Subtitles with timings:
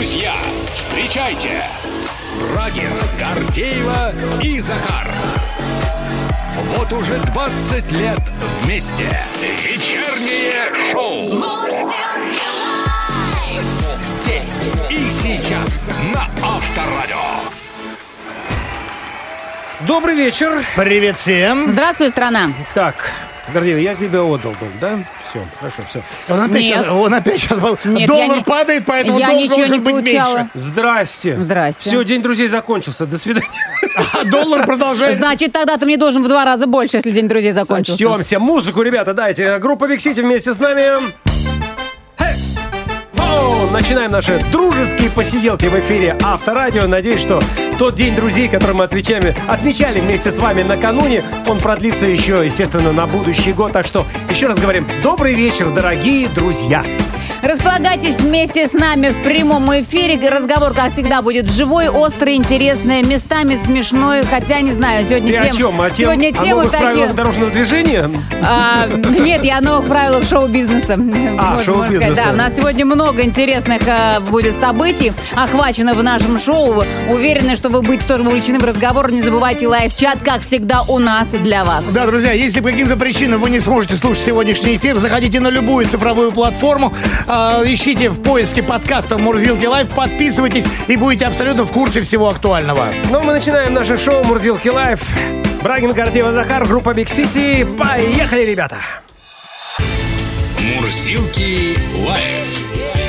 [0.00, 0.32] друзья,
[0.78, 1.62] встречайте
[2.54, 5.14] Брагин, Гордеева и Захар.
[6.74, 8.18] Вот уже 20 лет
[8.62, 9.04] вместе.
[9.62, 11.44] Вечернее шоу.
[14.00, 17.18] Здесь и сейчас на Авторадио.
[19.80, 20.64] Добрый вечер.
[20.76, 21.72] Привет всем.
[21.72, 22.54] Здравствуй, страна.
[22.72, 23.12] Так,
[23.52, 24.98] Гордеева, я тебе отдал дом, да?
[25.28, 26.02] Все, хорошо, все.
[26.28, 26.80] Он опять, Нет.
[26.80, 27.84] сейчас, он опять сейчас...
[27.84, 30.36] Нет, доллар не- падает, поэтому я долг ничего должен не быть получала.
[30.38, 30.50] меньше.
[30.54, 31.36] Здрасте.
[31.36, 31.90] Здрасте.
[31.90, 33.06] Все, день друзей закончился.
[33.06, 33.48] До свидания.
[34.12, 35.16] А доллар продолжает...
[35.16, 37.98] Значит, тогда ты мне должен в два раза больше, если День друзей закончился.
[37.98, 38.38] Сочтемся.
[38.38, 39.58] Музыку, ребята, дайте.
[39.58, 41.00] Группа City вместе с нами.
[43.72, 46.86] Начинаем наши дружеские посиделки в эфире Авторадио.
[46.86, 47.40] Надеюсь, что
[47.80, 52.92] тот день друзей, который мы отвечаем, отмечали вместе с вами накануне, он продлится еще, естественно,
[52.92, 53.72] на будущий год.
[53.72, 56.84] Так что еще раз говорим, добрый вечер, дорогие друзья.
[57.42, 60.28] Располагайтесь вместе с нами в прямом эфире.
[60.28, 64.22] Разговор, как всегда, будет живой, острый, интересный, местами смешной.
[64.24, 65.80] Хотя, не знаю, сегодня Ты о тем- чем?
[65.80, 66.86] О, тем, сегодня о темы новых такие.
[66.90, 68.10] правилах дорожного движения?
[68.42, 70.96] А, нет, я о новых правилах шоу-бизнеса.
[70.98, 72.06] Можно- шоу-бизнеса.
[72.08, 72.24] можно.
[72.24, 76.84] Да, у нас сегодня много интересных а, будет событий, охвачено в нашем шоу.
[77.08, 79.10] Уверены, что вы будете тоже вовлечены в разговор.
[79.10, 81.84] Не забывайте лайв-чат, как всегда, у нас для вас.
[81.86, 85.86] Да, друзья, если по каким-то причинам вы не сможете слушать сегодняшний эфир, заходите на любую
[85.86, 86.92] цифровую платформу,
[87.30, 92.86] а, ищите в поиске подкастов Мурзилки Live, подписывайтесь и будете абсолютно в курсе всего актуального.
[93.10, 95.00] Ну, мы начинаем наше шоу «Мурзилки Live».
[95.62, 97.64] Брагин, Гордеева, Захар, группа Big City.
[97.78, 98.78] Поехали, ребята!
[100.58, 102.99] Мурзилки Live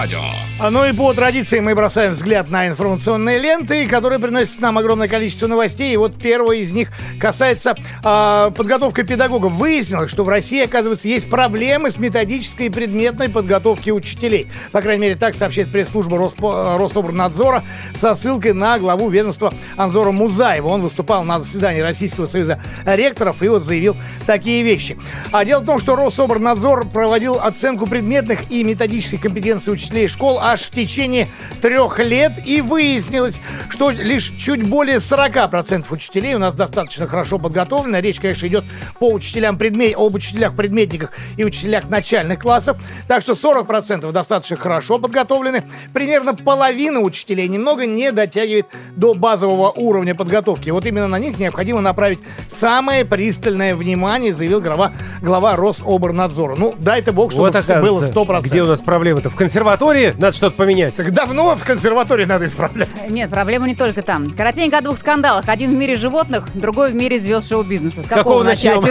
[0.00, 0.50] Авторадио.
[0.60, 5.08] А, Ну и по традиции мы бросаем взгляд на информационные ленты, которые приносят нам огромное
[5.08, 5.94] количество новостей.
[5.94, 9.52] И вот первая из них касается а, подготовки педагогов.
[9.52, 14.48] Выяснилось, что в России, оказывается, есть проблемы с методической и предметной подготовкой учителей.
[14.72, 17.62] По крайней мере, так сообщает пресс-служба Роспо- Рособорнадзора
[17.98, 20.68] со ссылкой на главу ведомства Анзора Музаева.
[20.68, 23.96] Он выступал на заседании Российского союза ректоров и вот заявил
[24.26, 24.98] такие вещи.
[25.32, 30.60] А дело в том, что Рособорнадзор проводил оценку предметных и методических компетенций учителей школ аж
[30.62, 31.28] в течение
[31.60, 37.96] трех лет и выяснилось, что лишь чуть более 40% учителей у нас достаточно хорошо подготовлены.
[38.00, 38.64] Речь, конечно, идет
[38.98, 42.76] по учителям предмет, об учителях-предметниках и учителях начальных классов.
[43.08, 45.64] Так что 40% достаточно хорошо подготовлены.
[45.92, 50.70] Примерно половина учителей немного не дотягивает до базового уровня подготовки.
[50.70, 52.20] Вот именно на них необходимо направить
[52.58, 56.56] самое пристальное внимание, заявил глава, глава Рособорнадзора.
[56.56, 58.42] Ну, дай-то бог, чтобы Вот, было оказывается, 100%.
[58.42, 59.30] где у нас проблемы-то?
[59.30, 59.79] В консерватории?
[59.80, 60.94] Надо что-то поменять.
[60.96, 63.08] Так давно в консерватории надо исправлять.
[63.08, 64.30] Нет, проблема не только там.
[64.30, 65.48] Коротенько о двух скандалах.
[65.48, 68.02] Один в мире животных, другой в мире звезд шоу-бизнеса.
[68.02, 68.80] С какого, какого начнем?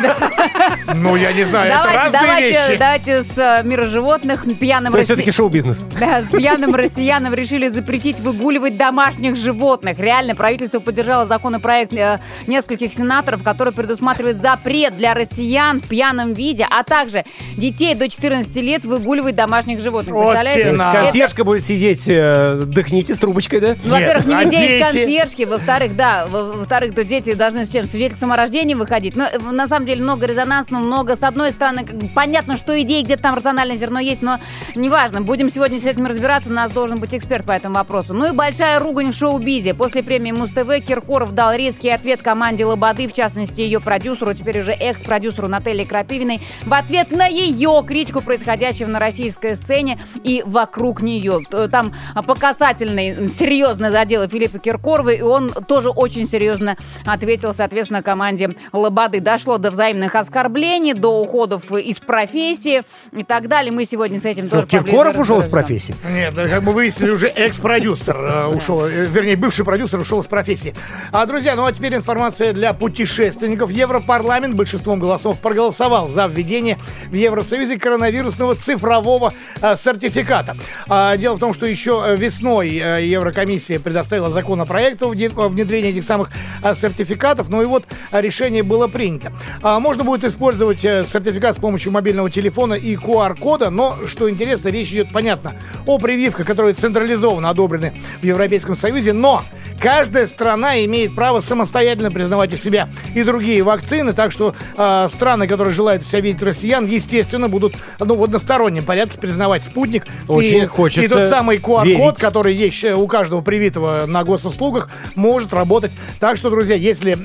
[0.96, 2.78] Ну, я не знаю, это Давайте, разные давайте, вещи.
[2.78, 4.46] давайте с э, мира животных.
[4.60, 5.80] Пьяным, То все-таки шоу-бизнес.
[6.00, 10.00] Да, пьяным россиянам решили запретить выгуливать домашних животных.
[10.00, 16.66] Реально, правительство поддержало законопроект э, нескольких сенаторов, который предусматривает запрет для россиян в пьяном виде,
[16.70, 20.16] а также детей до 14 лет выгуливать домашних животных.
[20.16, 20.79] Вот Представляете?
[20.86, 20.92] На.
[20.92, 23.76] консьержка будет сидеть, э, дыхните с трубочкой, да?
[23.84, 24.98] Ну, Во-первых, не а везде есть дети?
[25.06, 27.88] консьержки, во-вторых, да, во- во-вторых, то дети должны с чем?
[27.88, 29.16] Свидетельством о рождении выходить.
[29.16, 31.86] Но э, на самом деле много резонансного, много, с одной стороны,
[32.16, 34.40] понятно, что идеи где-то там рациональное зерно есть, но
[34.76, 38.14] неважно, будем сегодня с этим разбираться, у нас должен быть эксперт по этому вопросу.
[38.14, 39.74] Ну и большая ругань в шоу-бизе.
[39.74, 44.72] После премии Муз-ТВ Киркоров дал резкий ответ команде Лободы, в частности, ее продюсеру, теперь уже
[44.72, 50.69] экс-продюсеру Нателле Крапивиной, в ответ на ее критику происходящего на российской сцене и вокруг
[51.02, 51.40] нее.
[51.50, 56.78] Т- Там а, по касательной, м, серьезно задела Филиппа Киркорова, и он тоже очень серьезно
[57.06, 59.20] ответил, соответственно, команде Лободы.
[59.20, 63.72] Дошло до взаимных оскорблений, до уходов из профессии и так далее.
[63.72, 65.96] Мы сегодня с этим тоже поближе Киркоров ушел из профессии.
[66.10, 70.74] Нет, как мы выяснили, уже экс-продюсер э, ушел, э, вернее, бывший продюсер ушел из профессии.
[71.12, 73.72] А, друзья, ну а теперь информация для путешественников.
[73.72, 80.56] Европарламент большинством голосов проголосовал за введение в Евросоюзе коронавирусного цифрового э, сертификата.
[80.88, 86.04] А, дело в том, что еще э, весной э, Еврокомиссия предоставила законопроект о внедрении этих
[86.04, 86.30] самых
[86.64, 89.32] э, сертификатов, ну и вот решение было принято.
[89.62, 94.92] А, можно будет использовать сертификат с помощью мобильного телефона и QR-кода, но, что интересно, речь
[94.92, 95.54] идет, понятно,
[95.86, 99.44] о прививках, которые централизованно одобрены в Европейском Союзе, но
[99.80, 105.48] каждая страна имеет право самостоятельно признавать у себя и другие вакцины, так что э, страны,
[105.48, 110.06] которые желают себя видеть россиян, естественно, будут ну, в одностороннем порядке признавать спутник.
[110.28, 115.54] Очень и, хочется И тот самый QR-код, который есть у каждого привитого на госуслугах, может
[115.54, 115.92] работать.
[116.20, 117.18] Так что, друзья, если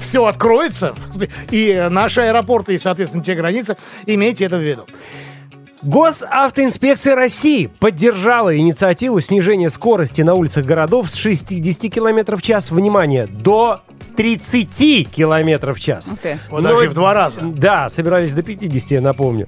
[0.00, 0.94] все откроется,
[1.50, 3.76] и наши аэропорты, и, соответственно, те границы,
[4.06, 4.86] имейте это в виду.
[5.82, 13.26] Госавтоинспекция России поддержала инициативу снижения скорости на улицах городов с 60 км в час, внимание,
[13.26, 13.82] до
[14.16, 16.12] 30 километров в час.
[16.22, 16.38] Ты.
[16.50, 17.40] Вот даже Но- в два раза.
[17.42, 19.46] Да, собирались до 50, я напомню.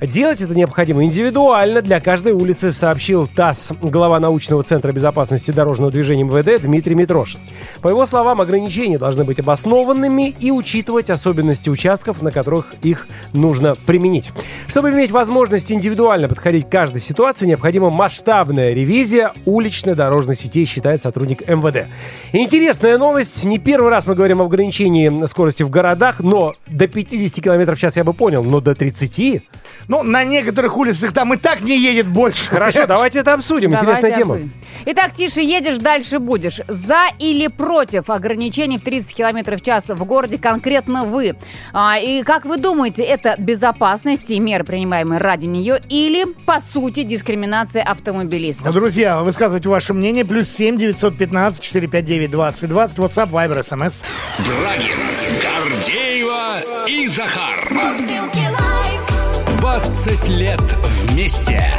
[0.00, 6.24] Делать это необходимо индивидуально для каждой улицы, сообщил ТАСС, глава научного центра безопасности дорожного движения
[6.24, 7.40] МВД Дмитрий Митрошин.
[7.82, 13.74] По его словам, ограничения должны быть обоснованными и учитывать особенности участков, на которых их нужно
[13.74, 14.30] применить.
[14.68, 21.02] Чтобы иметь возможность индивидуально подходить к каждой ситуации, необходима масштабная ревизия уличной дорожной сети, считает
[21.02, 21.88] сотрудник МВД.
[22.32, 23.44] Интересная новость.
[23.44, 27.78] Не первый раз мы говорим об ограничении скорости в городах, но до 50 км в
[27.78, 29.42] час я бы понял, но до 30?
[29.86, 32.50] Ну, на некоторых улицах там и так не едет больше.
[32.50, 33.70] Хорошо, давайте это обсудим.
[33.70, 34.34] Давайте Интересная тема.
[34.34, 34.52] обсудим.
[34.86, 36.60] Итак, тише едешь, дальше будешь.
[36.66, 41.36] За или против ограничений в 30 км в час в городе конкретно вы?
[41.72, 47.04] А, и как вы думаете, это безопасность и меры, принимаемые ради нее, или, по сути,
[47.04, 48.72] дискриминация Ну, автомобилистов?
[48.74, 50.24] Друзья, высказывайте ваше мнение.
[50.24, 52.98] Плюс 7 915 459 20 20.
[52.98, 53.99] WhatsApp, Viber, SMS.
[54.38, 54.98] Брагин,
[55.42, 57.70] Гордеева и Захар.
[57.70, 59.60] Мурзилки лайф.
[59.60, 61.72] 20 лет вместе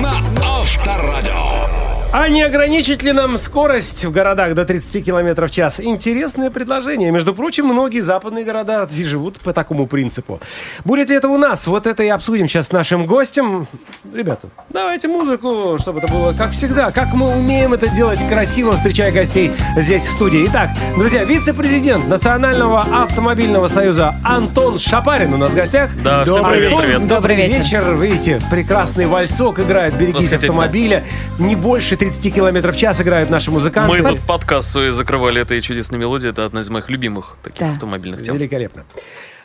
[0.00, 1.77] на Авторадио.
[2.10, 5.78] А не ограничить ли нам скорость в городах до 30 км в час?
[5.78, 7.10] Интересное предложение.
[7.10, 10.40] Между прочим, многие западные города и живут по такому принципу.
[10.86, 11.66] Будет ли это у нас?
[11.66, 13.68] Вот это и обсудим сейчас с нашим гостем.
[14.14, 16.92] Ребята, давайте музыку, чтобы это было как всегда.
[16.92, 20.46] Как мы умеем это делать красиво, встречая гостей здесь в студии.
[20.46, 25.90] Итак, друзья, вице-президент Национального автомобильного союза Антон Шапарин у нас в гостях.
[26.02, 27.06] Да, всем привет, Антон, привет.
[27.06, 27.94] Добрый вечер.
[27.96, 31.04] Видите, прекрасный вальсок играет «Берегись автомобиля».
[31.38, 33.90] Не больше 30 км в час играют наши музыканты.
[33.90, 36.30] Мы тут подкаст свой закрывали этой чудесной мелодией.
[36.30, 37.72] Это одна из моих любимых таких Да.
[37.72, 38.36] автомобильных тем.
[38.36, 38.84] Великолепно.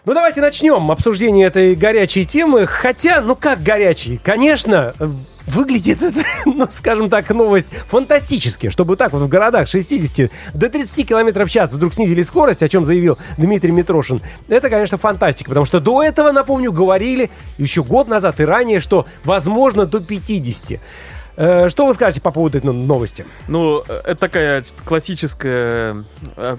[0.06, 2.68] Ну, давайте начнем обсуждение этой горячей темы.
[2.68, 4.20] Хотя, ну как горячей?
[4.22, 4.94] Конечно,
[5.48, 11.08] выглядит это, ну, скажем так, новость фантастически, чтобы так вот в городах 60 до 30
[11.08, 14.20] км в час вдруг снизили скорость, о чем заявил Дмитрий Митрошин.
[14.48, 19.06] Это, конечно, фантастика, потому что до этого, напомню, говорили еще год назад и ранее, что
[19.24, 20.80] возможно до 50.
[21.36, 23.26] Э, Что вы скажете по поводу этой новости?
[23.48, 26.04] Ну, э, это такая классическая
[26.38, 26.58] э.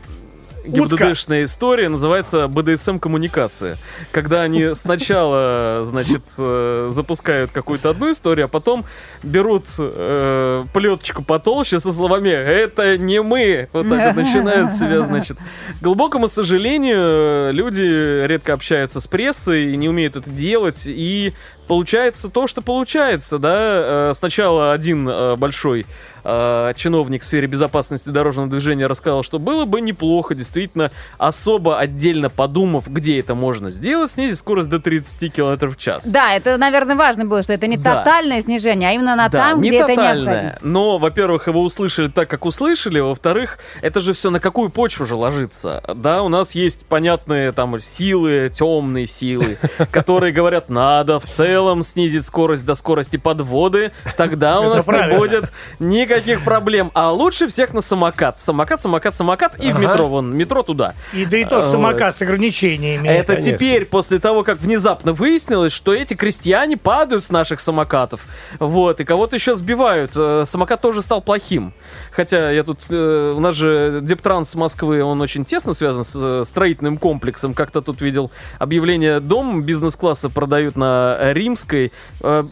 [0.67, 3.77] ГИБДДшная история, называется БДСМ-коммуникация.
[4.13, 8.87] Когда они сначала, значит, запускают какую-то одну историю, а потом
[9.23, 15.37] берут э, плеточку потолще со словами «Это не мы!» Вот так вот начинают себя, значит.
[15.37, 21.35] К глубокому сожалению, люди редко общаются с прессой и не умеют это делать, и
[21.67, 24.11] получается то, что получается, да.
[24.11, 25.87] Э, Сначала один э, большой
[26.25, 32.31] э, чиновник в сфере безопасности дорожного движения рассказал, что было бы неплохо, действительно, особо отдельно
[32.31, 36.07] подумав, где это можно сделать, снизить скорость до 30 км в час.
[36.09, 37.97] Да, это, наверное, важно было, что это не Да.
[37.99, 40.73] тотальное снижение, а именно на Да, там, не где это тотальное, необходимо.
[40.73, 45.15] но, во-первых, его услышали так, как услышали, во-вторых, это же все на какую почву же
[45.17, 45.83] ложится?
[45.95, 49.59] Да, у нас есть понятные там силы, темные силы,
[49.91, 55.17] которые говорят, надо в целом снизить скорость до скорости подводы, тогда у Это нас не
[55.17, 56.14] будет никаких
[56.45, 56.91] проблем.
[56.95, 58.41] А лучше всех на самокат.
[58.41, 60.95] Самокат, самокат, самокат и в метро, вон, метро туда.
[61.13, 63.09] И да и то А, самокат с ограничениями.
[63.09, 63.53] Это конечно.
[63.53, 68.27] теперь, после того, как внезапно выяснилось, что эти крестьяне падают с наших самокатов.
[68.59, 70.13] Вот, и кого-то еще сбивают.
[70.17, 71.73] Э, Самокат тоже стал плохим.
[72.11, 72.81] Хотя я тут...
[72.91, 77.55] э, У нас же Дептранс Москвы, он очень тесно связан с э, строительным комплексом.
[77.55, 81.93] Как-то тут видел объявление «Дом бизнес-класса продают на Римской».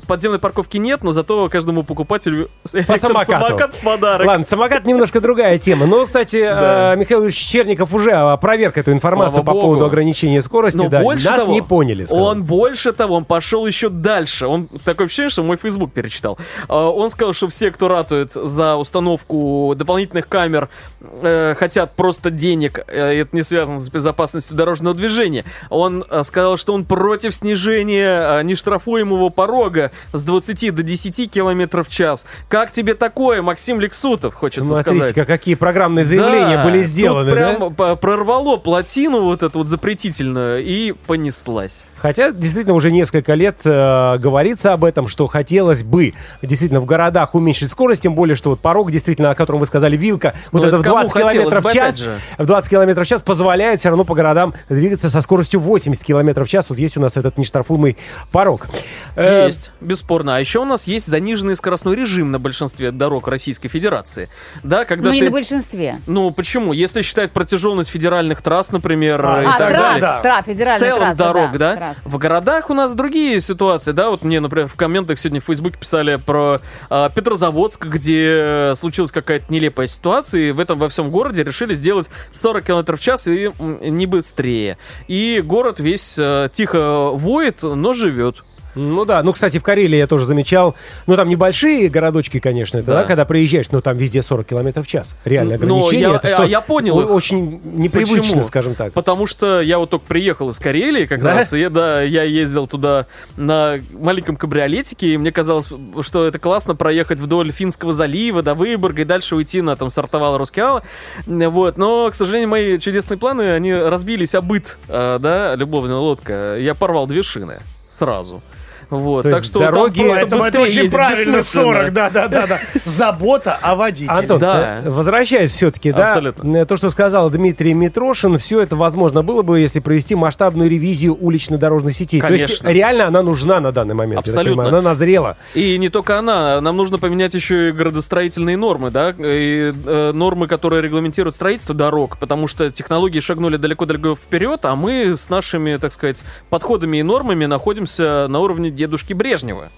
[0.07, 2.49] Подземной парковки нет, но зато каждому покупателю
[2.87, 3.52] По самокату.
[3.59, 4.27] Самокат подарок.
[4.27, 5.87] Ладно, самокат немножко другая тема.
[5.87, 10.87] Но, кстати, э, Михаил Ильич Черников уже опроверг эту информацию по поводу ограничения скорости.
[10.89, 12.07] Да, нас не поняли.
[12.11, 14.47] Он больше того, он пошел еще дальше.
[14.47, 16.39] Он такое ощущение, что мой Facebook перечитал.
[16.69, 20.69] А, Он сказал, что все, кто ратует за установку дополнительных камер,
[21.01, 22.81] э, хотят просто денег.
[22.87, 25.45] Э, Это не связано с безопасностью дорожного движения.
[25.71, 31.89] Он э, сказал, что он против снижения э, нештрафуемого порога с 20 до 10 километров
[31.89, 32.27] в час.
[32.49, 34.97] Как тебе такое, Максим Лексутов, хочется сказать?
[34.97, 37.29] Смотрите, какие программные заявления Да, были сделаны.
[37.29, 37.55] Тут да?
[37.55, 41.85] прям п- прорвало плотину вот эту вот запретительную и понеслась.
[42.03, 47.37] Хотя действительно уже несколько лет э, говорится об этом, что хотелось бы действительно в городах
[47.37, 50.69] уменьшить скорость, тем более, что вот порог действительно, о котором вы сказали, вилка, вот Ну,
[50.69, 53.91] это это в кому 20 километров в час, в 20 километров в час позволяет все
[53.91, 56.69] равно по городам двигаться со скоростью 80 километров в час.
[56.71, 57.97] Вот есть у нас этот нештрафуемый
[58.33, 58.67] порог.
[59.15, 60.35] Э, Есть, бесспорно.
[60.37, 64.29] А еще у нас есть заниженный скоростной режим на большинстве дорог Российской Федерации.
[64.65, 65.27] Да, когда Ну, не ты...
[65.27, 65.99] на большинстве.
[66.09, 66.73] Ну, почему?
[66.73, 70.23] Если считать протяженность федеральных трасс, например, А, и А, так трасс, далее.
[70.23, 71.77] трасс, федеральная В целом трасса, дорог, да?
[71.77, 71.92] трасса.
[71.95, 72.03] Час.
[72.05, 75.79] В городах у нас другие ситуации, да, вот мне, например, в комментах сегодня в Фейсбуке
[75.79, 81.43] писали про а, Петрозаводск, где случилась какая-то нелепая ситуация, и в этом во всем городе
[81.43, 84.79] решили сделать 40 км в час и не быстрее.
[85.09, 88.45] И город весь э, тихо воет, но живет.
[88.75, 90.75] Ну да, ну, кстати, в Карелии я тоже замечал,
[91.07, 93.05] ну, там небольшие городочки, конечно, это, да, Да.
[93.05, 95.17] когда приезжаешь, но там везде 40 километров в час.
[95.25, 96.01] Реально Ну, ограничение.
[96.09, 96.97] я- это а что, я понял.
[97.13, 98.45] Очень непривычно, Почему?
[98.45, 98.93] скажем так.
[98.93, 101.35] Потому что я вот только приехал из Карелии как Да?
[101.35, 105.69] раз, и я, да, я ездил туда на маленьком кабриолетике, и мне казалось,
[106.03, 110.39] что это классно проехать вдоль Финского залива до Выборга и дальше уйти на там Сартовал
[110.39, 110.83] Рускеала.
[111.27, 116.57] Вот, но, к сожалению, мои чудесные планы, они разбились о быт, э, да, любовная лодка.
[116.59, 118.43] Я порвал две шины сразу.
[118.93, 121.65] Вот, То так что там дороги- просто Поэтому это быстрее очень ездить правильно, бессмысленно.
[121.65, 122.61] 40, да-да-да.
[122.85, 124.11] Забота о водителе.
[124.11, 124.81] Антон, Да.
[124.85, 126.57] э, возвращаясь все-таки, да, Абсолютно.
[126.59, 131.15] э, то, что сказал Дмитрий Митрошин, все это возможно было бы, если провести масштабную ревизию
[131.15, 132.21] улично-дорожной сети.
[132.21, 132.69] То есть Конечно.
[132.69, 134.19] реально она нужна на данный момент.
[134.19, 134.65] Абсолютно.
[134.65, 135.37] понимаю, Она назрела.
[135.55, 140.49] И не только она, нам нужно поменять еще и градостроительные нормы, да, и э, нормы,
[140.49, 145.93] которые регламентируют строительство дорог, потому что технологии шагнули далеко-далеко вперед, а мы с нашими, так
[145.93, 149.71] сказать, подходами и нормами находимся на уровне дедушки Брежнева.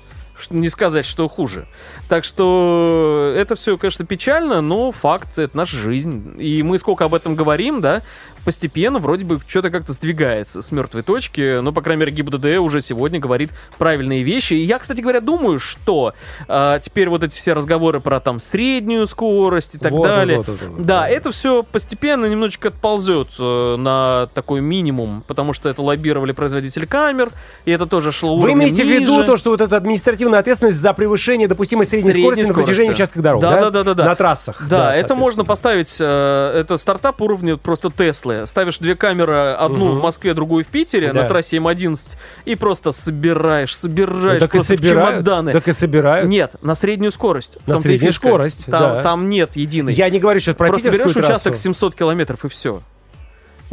[0.50, 1.68] Не сказать, что хуже.
[2.08, 6.34] Так что это все, конечно, печально, но факт, это наша жизнь.
[6.38, 8.02] И мы сколько об этом говорим, да,
[8.44, 11.60] постепенно вроде бы что-то как-то сдвигается с мертвой точки.
[11.60, 14.54] Но, по крайней мере, ГИБДД уже сегодня говорит правильные вещи.
[14.54, 16.14] И я, кстати говоря, думаю, что
[16.48, 20.38] а, теперь вот эти все разговоры про там среднюю скорость и так Вот, далее.
[20.38, 20.86] вот, вот, вот, вот.
[20.86, 26.86] Да, это все постепенно немножечко отползет э, на такой минимум, потому что это лоббировали производители
[26.86, 27.30] камер,
[27.64, 29.24] и это тоже шло Вы имеете в виду ниже.
[29.24, 33.02] то, что вот эта административная ответственность за превышение допустимой средней, Средней скорости, на протяжении скорости.
[33.02, 34.04] участков дорог, Да, да, да, да, да.
[34.04, 34.58] На трассах.
[34.68, 35.20] Да, это соответственно.
[35.20, 35.96] можно поставить.
[36.00, 38.33] э, это стартап уровня просто Теслы.
[38.46, 39.98] Ставишь две камеры, одну Мгм.
[40.00, 41.22] в Москве, другую в Питере, Да.
[41.22, 45.52] на трассе М11, и просто собираешь, собираешь Ну, просто в собирают, чемоданы.
[45.52, 46.28] Так и собирают.
[46.28, 47.58] Нет, на среднюю скорость.
[47.64, 48.28] В На среднюю фишка.
[48.28, 49.02] скорость, Там, да.
[49.02, 49.94] там нет единой.
[49.94, 51.62] Я не говорю сейчас про Просто берешь участок трассу.
[51.62, 52.80] 700 километров и все.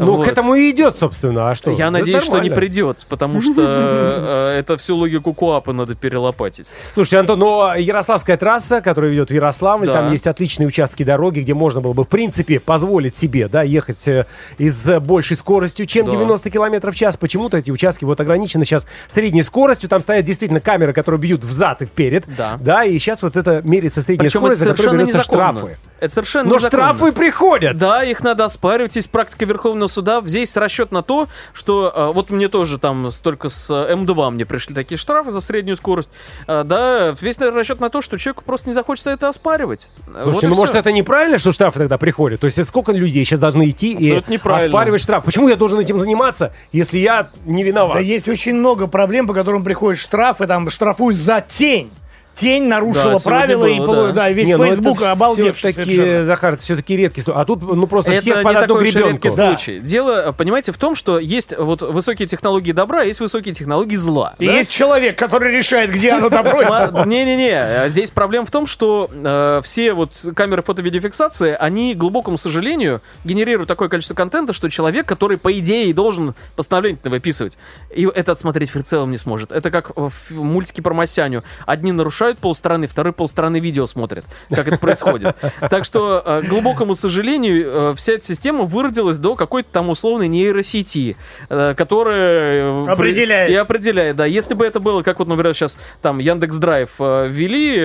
[0.06, 0.26] Ну, Вот.
[0.26, 1.52] к этому и идет, собственно.
[1.52, 1.72] А что?
[1.72, 2.56] Я Это надеюсь, что не нормально.
[2.56, 6.72] придет, потому что э, это всю логику КУАПа надо перелопатить.
[6.94, 9.94] Слушайте, Антон, но Ярославская трасса, которая ведет в Ярославль, Да.
[9.94, 14.08] там есть отличные участки дороги, где можно было бы, в принципе, позволить себе, да, ехать
[14.08, 14.26] э,
[14.58, 16.12] из э, большей скоростью, чем Да.
[16.12, 17.18] 90 км в час.
[17.18, 19.90] Почему-то эти участки вот ограничены сейчас средней скоростью.
[19.90, 22.24] Там стоят действительно камеры, которые бьют взад и вперед.
[22.38, 22.58] Да.
[22.60, 25.52] Да, и сейчас вот это мерится средняя Причем это скорость, за которую совершенно берутся незаконно.
[25.60, 25.78] штрафы.
[26.00, 26.84] Это совершенно Но незаконно.
[26.96, 27.78] штрафы приходят.
[27.78, 28.96] Да, их надо оспаривать.
[28.96, 30.22] Есть практика Верховного суда.
[30.26, 34.46] Здесь расчет на то, что э, вот мне тоже там столько с э, М2 мне
[34.46, 36.10] пришли такие штрафы за среднюю скорость.
[36.48, 39.90] Э, да, весь расчет на то, что человеку просто не захочется это оспаривать.
[40.06, 42.40] Слушайте, вот и ну может это неправильно, что штрафы тогда приходят?
[42.40, 44.68] То есть сколько людей сейчас должны идти и Абсолютно неправильно.
[44.68, 45.24] оспаривать штраф?
[45.24, 47.96] Почему я должен этим заниматься, если я не виноват?
[47.96, 51.92] Да есть очень много проблем, по которым приходят штрафы, там штрафуют за тень.
[52.40, 54.14] Тень нарушила Да, правила, и было, было- да.
[54.14, 56.24] да, весь Не, ну Фейсбук обалдевший все-таки, совершенно.
[56.24, 57.40] Захар, это все-таки редкий случай.
[57.40, 59.10] А тут, ну, просто Это всех под одну и гребенку.
[59.10, 59.36] редкий Да.
[59.36, 59.80] случай.
[59.80, 64.34] Дело, понимаете, в том, что есть вот высокие технологии добра, а есть высокие технологии зла.
[64.40, 64.54] И да?
[64.54, 67.06] есть человек, который решает, где оно добро.
[67.06, 67.52] Не-не-не,
[67.86, 73.02] э, здесь проблема в том, что э, все вот камеры фото-видеофиксации, они, к глубокому сожалению,
[73.24, 77.58] генерируют такое количество контента, что человек, который, по идее, должен постановление выписывать,
[77.94, 79.52] и это отсмотреть в целом не сможет.
[79.52, 81.44] Это как в мультике про Масяню.
[81.66, 85.36] Одни нарушают полстраны, второй полстраны видео смотрят, как это происходит.
[85.70, 90.28] Так что, э, к глубокому сожалению, э, вся эта система выродилась до какой-то там условной
[90.28, 91.18] нейросети,
[91.50, 92.92] э, которая...
[92.92, 93.52] Определяет.
[93.52, 94.26] И определяет, да.
[94.26, 97.80] Если бы это было, как вот, например, сейчас там Яндекс Драйв ввели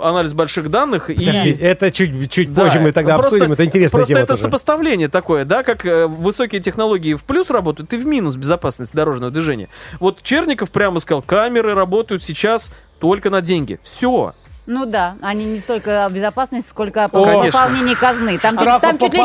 [0.00, 3.52] анализ больших данных Подожди, и это чуть, чуть Да, позже мы тогда просто- обсудим.
[3.52, 4.42] Это интересная Просто тема это тоже.
[4.42, 9.68] сопоставление такое, да, как высокие технологии в плюс работают, и в минус безопасность дорожного движения.
[10.00, 13.78] Вот Черников прямо сказал, камеры работают сейчас только на деньги.
[13.82, 14.34] Все.
[14.66, 17.50] Ну да, они не столько о безопасности, сколько о конечно.
[17.58, 18.38] пополнении казны.
[18.38, 19.20] Там, чуть- там чуть ли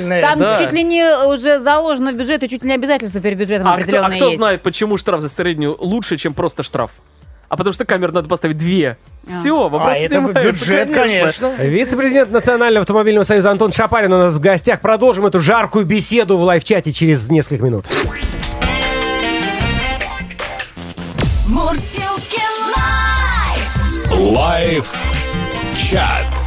[0.00, 0.56] не, там Да.
[0.58, 3.76] чуть ли не уже заложено в бюджет, и чуть ли не обязательства перед бюджетом А
[3.80, 4.38] кто, а кто есть.
[4.38, 6.90] знает, почему штраф за среднюю лучше, чем просто штраф?
[7.48, 8.98] А потому что камер надо поставить две.
[9.24, 11.54] Все, А вопрос это бюджет, конечно.
[11.58, 14.80] Вице-президент Национального автомобильного союза Антон Шапарин у нас в гостях.
[14.80, 17.86] Продолжим эту жаркую беседу в live -чате через несколько минут.
[21.46, 21.97] Мурзилки
[24.18, 24.92] Live!
[24.92, 24.94] Live
[25.74, 26.37] чат.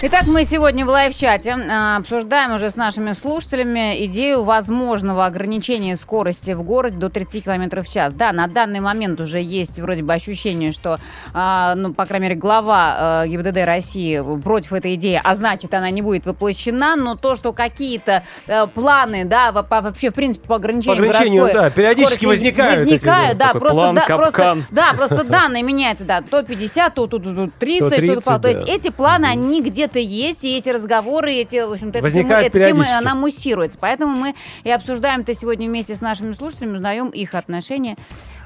[0.00, 5.96] Итак, мы сегодня в live -чате а, обсуждаем уже с нашими слушателями идею возможного ограничения
[5.96, 8.12] скорости в городе до 30 км в час.
[8.12, 11.00] Да, на данный момент уже есть вроде бы ощущение, что,
[11.34, 15.90] а, ну, по крайней мере, глава а, ГИБДД России против этой идеи, а значит, она
[15.90, 20.96] не будет воплощена, но то, что какие-то а, планы, да, вообще, в принципе, по ограничению,
[20.96, 24.64] По ограничению, да, периодически скорости возникают эти, Возникают, да, просто, план, да, просто, капкан.
[24.70, 28.48] да, просто данные меняются, да, то 50, то тут, тут 30, То 30, что-то, то
[28.48, 32.58] есть эти планы, они где-то есть, и эти разговоры, эти, в общем-то, эта тема, эта
[32.58, 33.78] тема, она муссируется.
[33.80, 37.96] Поэтому мы и обсуждаем это сегодня вместе с нашими слушателями, узнаем их отношения.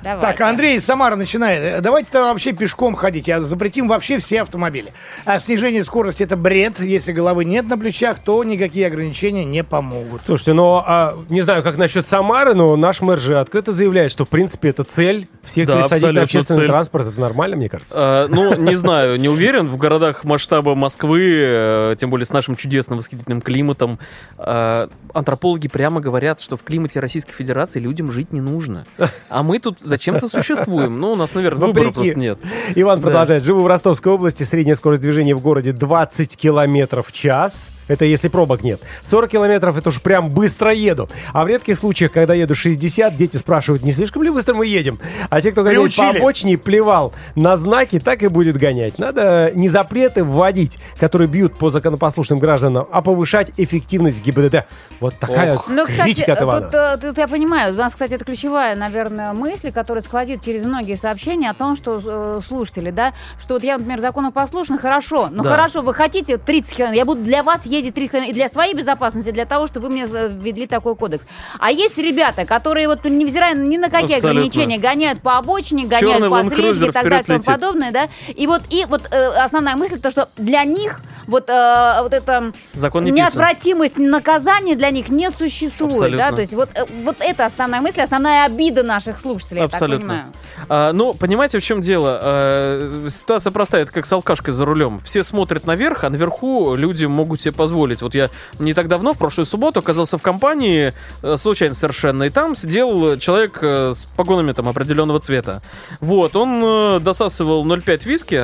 [0.03, 0.27] Давайте.
[0.27, 1.63] Так, Андрей Самара начинает.
[1.63, 4.93] Э, Давайте-то вообще пешком ходить, а запретим вообще все автомобили.
[5.25, 6.81] А снижение скорости это бред.
[6.81, 10.23] Если головы нет на плечах, то никакие ограничения не помогут.
[10.27, 14.25] Слушайте, ну, а, не знаю, как насчет Самары, но наш мэр же открыто заявляет, что,
[14.25, 15.29] в принципе, это цель.
[15.45, 16.67] Всех Да, пересадить на общественный цель.
[16.69, 17.97] транспорт, это нормально, мне кажется.
[17.97, 19.69] Э, Ну, не знаю, не уверен.
[19.69, 23.99] В городах масштаба Москвы, э, тем более с нашим чудесным восхитительным климатом,
[24.39, 28.85] э, антропологи прямо говорят, что в климате Российской Федерации людям жить не нужно.
[29.29, 30.99] А мы тут зачем-то существуем.
[31.01, 32.39] Ну, у нас, наверное, выбора просто нет.
[32.75, 33.43] Иван продолжает.
[33.45, 34.45] Живу в Ростовской области.
[34.45, 37.71] Средняя скорость движения в городе 20 километров в час.
[37.93, 38.81] Это если пробок нет.
[39.11, 41.09] 40 километров это уж прям быстро еду.
[41.33, 44.99] А в редких случаях, когда еду 60, дети спрашивают, не слишком ли быстро мы едем?
[45.29, 46.19] А те, кто гоняет по Приучили.
[46.19, 48.99] обочине, плевал на знаки, так и будет гонять.
[48.99, 54.65] Надо не запреты вводить, которые бьют по законопослушным гражданам, а повышать эффективность ГИБДД.
[55.01, 55.69] Вот такая Ох.
[55.69, 56.61] Ну, кстати, критика от Ивана.
[56.67, 60.65] тут, э, тут я понимаю, у нас, кстати, это ключевая, наверное, мысль, которая сквозит через
[60.65, 65.43] многие сообщения о том, что э, слушатели, да, что вот я, например, законопослушный, хорошо, ну
[65.43, 65.51] Да.
[65.51, 68.75] хорошо, вы хотите 30 километров, я буду для вас ездить 30 километров, и для своей
[68.75, 71.27] безопасности, для того, чтобы вы мне э, ввели такой кодекс.
[71.59, 74.31] А есть ребята, которые вот, невзирая ни на какие Абсолютно.
[74.31, 78.09] ограничения, гоняют по обочине, гоняют Черный по срезке и так далее, и тому подобное, да,
[78.29, 82.53] и вот, и вот э, основная мысль, то, что для них вот, э, вот это
[82.75, 83.25] Закон не писан.
[83.25, 86.19] неотвратимость наказания для них не существует, Абсолютно.
[86.19, 89.75] да, то есть вот, э, вот это основная мысль, основная обида наших слушателей, я так
[89.75, 90.07] Абсолютно.
[90.07, 90.33] понимаю.
[90.69, 92.19] А, ну, понимаете, в чем дело?
[92.23, 95.01] А, ситуация простая, это как с алкашкой за рулем.
[95.05, 97.72] Все смотрят наверх, а наверху люди могут себе позволить.
[98.03, 102.31] Вот я не так давно, в прошлую субботу, оказался в компании, э, случайно совершенно, и
[102.31, 105.63] там сидел человек э, с погонами там определенного цвета.
[106.01, 108.35] Вот, он э, досасывал 0,5 виски,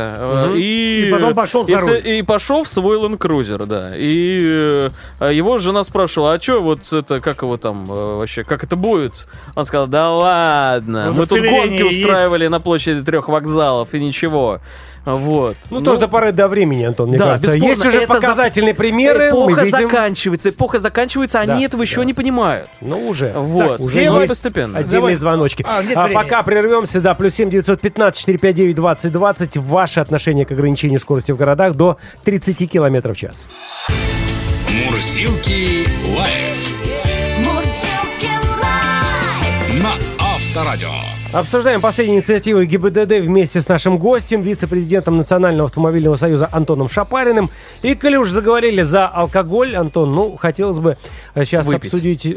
[0.49, 0.55] Мгм.
[0.57, 1.09] и...
[1.09, 2.03] И потом пошел и, руль.
[2.09, 3.93] и пошел в свой Land Cruiser, да.
[3.97, 4.89] И
[5.21, 9.27] э, его жена спрашивала, а что вот это, как его там вообще, как это будет?
[9.55, 12.01] Он сказал, да ладно, мы тут гонки есть.
[12.01, 14.61] устраивали на площади трех вокзалов, и ничего.
[15.15, 15.57] Вот.
[15.71, 17.47] Ну, тоже до поры до времени, Антон, мне да, кажется.
[17.55, 19.31] бесспорно, Есть уже это за- показательные примеры.
[19.33, 19.79] мы Эпоха видим.
[19.89, 22.05] заканчивается, эпоха заканчивается, они Да, этого еще да.
[22.05, 22.69] не понимают.
[22.81, 23.33] Ну, уже.
[23.35, 23.81] Вот.
[23.81, 24.79] уже тема- есть постепенно.
[24.79, 25.15] отдельные Давай.
[25.15, 25.65] звоночки.
[25.69, 26.15] А, А, времени.
[26.15, 29.57] пока прервемся, да, плюс 7 915 459 20 20.
[29.57, 33.47] Ваше отношение к ограничению скорости в городах до 30 километров в час.
[34.87, 36.59] Мурзилки лайф
[39.83, 40.89] на Авторадио.
[41.31, 47.51] Обсуждаем последние инициативы ГИБДД вместе с нашим гостем, вице-президентом Национального автомобильного союза Антоном Шапариным.
[47.83, 50.97] И, коли уж заговорили за алкоголь, Антон, ну, хотелось бы
[51.35, 51.93] сейчас Выпить.
[51.93, 52.37] обсудить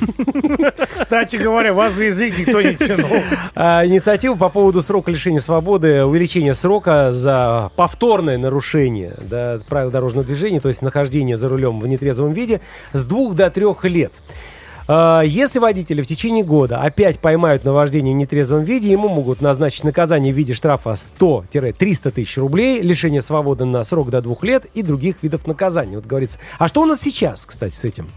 [1.00, 3.08] Кстати говоря, вас за язык никто не тянул.
[3.54, 10.26] а, инициативу по поводу срока лишения свободы, увеличения срока за повторное нарушение да, правил дорожного
[10.26, 12.60] движения, то есть нахождение за рулем в нетрезвом виде,
[12.92, 14.20] с двух до трех лет.
[14.88, 19.40] А, Если водители в течение года опять поймают на вождении в нетрезвом виде, ему могут
[19.40, 24.66] назначить наказание в виде штрафа 100-300 тысяч рублей, лишение свободы на срок до двух лет
[24.74, 25.96] и других видов наказаний.
[25.96, 26.38] Вот говорится.
[26.58, 28.08] А что у нас сейчас, кстати, с этим?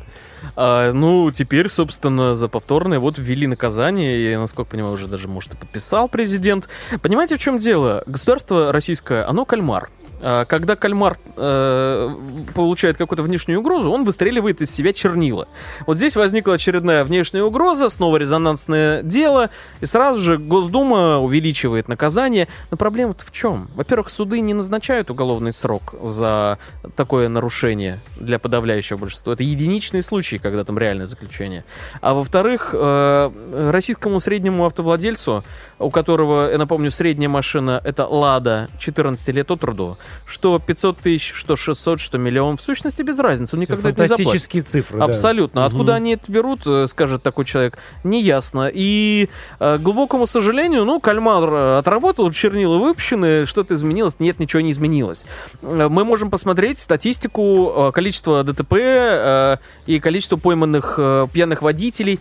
[0.56, 5.54] А, ну, теперь, собственно, за повторное вот ввели наказание, и, насколько понимаю, уже даже, может,
[5.54, 6.70] и подписал президент.
[7.02, 8.04] Понимаете, в чем дело?
[8.06, 9.90] Государство российское, оно кальмар.
[10.22, 12.16] А, Когда кальмар э,
[12.54, 15.48] получает какую-то внешнюю угрозу, он выстреливает из себя чернила.
[15.88, 22.48] Вот здесь возникла очередная внешняя угроза, снова резонансное дело, и сразу же Госдума увеличивает наказание.
[22.72, 23.70] Но проблема-то в чем?
[23.76, 26.60] Во-первых, суды не назначают уголовный срок за
[26.96, 29.34] такое нарушение для подавляющего большинства.
[29.34, 31.64] Это единичные случаи, когда там реальное заключение.
[32.02, 35.44] А во-вторых, э, российскому среднему автовладельцу,
[35.80, 41.34] у которого, я напомню, средняя машина это Лада 14 лет от роду, что 500 тысяч,
[41.34, 44.26] что 600, что миллион, в сущности без разницы, он никогда это не заплатит.
[44.26, 45.00] Фантастические цифры.
[45.00, 45.06] да.
[45.06, 45.66] Абсолютно.
[45.66, 45.98] Откуда Мгм.
[45.98, 48.70] они это берут, э, скажет такой человек, неясно.
[48.74, 54.16] И, э, к глубокому сожалению, ну, кальмар э, отработал, чернила выпущены, что-то изменилось?
[54.20, 55.26] Нет, ничего не изменилось.
[55.62, 61.00] Мы можем посмотреть статистику, количество ДТП и количество пойманных
[61.34, 62.20] пьяных водителей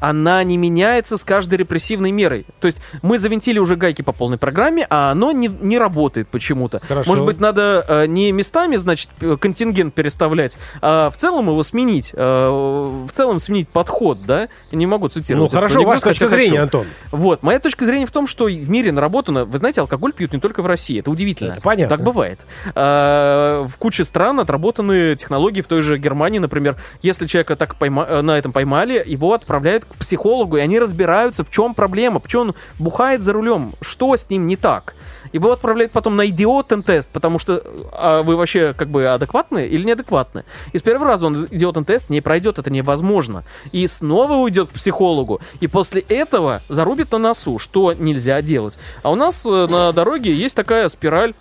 [0.00, 2.46] она не меняется с каждой репрессивной мерой.
[2.60, 6.80] То есть мы завинтили уже гайки по полной программе, а оно не, не работает почему-то.
[7.06, 12.12] Может быть, надо э, не местами, значит, э, контингент переставлять, а в целом его сменить.
[12.14, 12.48] э,
[13.06, 14.48] в целом сменить подход, да?
[14.72, 15.50] Не могу Ну, цитировать.
[15.52, 16.34] этот хорошо, ваша точка хочу.
[16.42, 16.86] зрения, Антон.
[17.10, 20.40] Вот, моя точка зрения в том, что в мире наработано, вы знаете, алкоголь пьют не
[20.40, 21.52] только в России, это удивительно.
[21.52, 21.96] Это понятно.
[21.96, 22.40] Так бывает.
[22.74, 28.06] А, В куче стран отработаны технологии, в той же Германии, например, если человека так пойма-
[28.08, 32.42] э, на этом поймали, его отправляют к психологу, и они разбираются, в чем проблема, почему
[32.42, 34.94] он бухает за рулем, что с ним не так.
[35.32, 39.84] Его отправляют потом на идиотен тест, потому что а вы вообще как бы адекватны или
[39.84, 40.44] неадекватны.
[40.72, 43.44] И с первого раза он идиотен тест не пройдет, это невозможно.
[43.70, 45.40] И снова уйдет к психологу.
[45.60, 48.78] И после этого зарубит на носу, что нельзя делать.
[49.02, 51.34] А у нас э, на дороге есть такая спираль,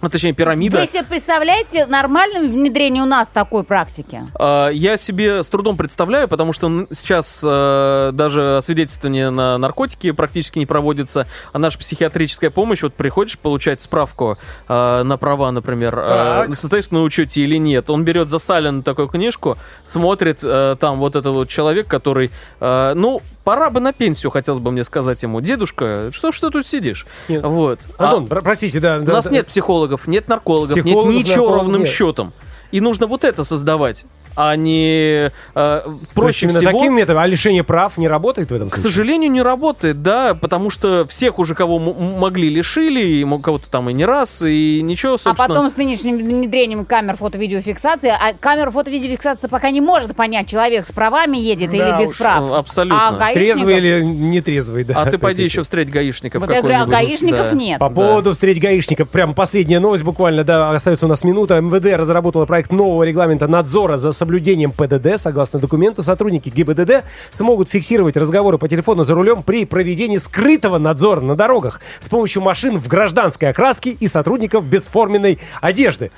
[0.00, 0.78] а точнее пирамида.
[0.78, 4.22] Вы себе представляете нормальное внедрение у нас такой практики?
[4.38, 10.58] А, Я себе с трудом представляю, потому что сейчас э, даже освидетельствование на наркотики практически
[10.58, 16.44] не проводится, а наша психиатрическая помощь, вот приходишь получать справку э, на права, например, э,
[16.46, 16.54] Так.
[16.54, 21.32] состоишь на учете или нет, он берет засаленную такую книжку, смотрит э, там вот этот
[21.32, 22.30] вот человек, который,
[22.60, 26.50] э, ну, пора бы на пенсию, хотелось бы мне сказать ему, дедушка, что ж ты
[26.50, 27.06] тут сидишь?
[27.28, 27.42] Нет.
[27.42, 27.80] Вот.
[27.98, 28.98] А- Антон, про- простите, да.
[28.98, 29.32] у да, нас да.
[29.32, 29.46] нет
[29.88, 31.90] психологов, нет наркологов, Психологов, нет ничего ровным нет.
[31.90, 32.32] счетом.
[32.72, 34.04] И нужно вот это создавать,
[34.36, 36.72] а не э, То есть проще именно всего.
[36.72, 38.90] таким методом, а лишение прав не работает в этом К случае?
[38.92, 43.92] сожалению, не работает, да, потому что всех уже кого могли лишили, и кого-то там и
[43.94, 45.48] не раз, и ничего, А собственно.
[45.48, 50.92] потом с нынешним внедрением камер фото-видеофиксации, а камера фото-видеофиксации пока не может понять, человек с
[50.92, 52.50] правами едет Да или без уж, прав.
[52.50, 53.08] э, абсолютно.
[53.08, 54.94] А гаишников- Трезвый или нетрезвый, да.
[55.02, 57.56] А ты пойди еще встреть гаишников Вот я говорю, а гаишников Да.
[57.56, 57.78] нет.
[57.78, 57.94] По Да.
[57.94, 61.60] поводу встреч гаишников, прям последняя новость буквально, да, остается у нас минута.
[61.60, 65.16] МВД разработала проект нового регламента надзора за соблюдением ПДД.
[65.18, 71.20] Согласно документу, сотрудники ГИБДД смогут фиксировать разговоры по телефону за рулем при проведении скрытого надзора
[71.20, 76.10] на дорогах с помощью машин в гражданской окраске и сотрудников бесформенной одежды.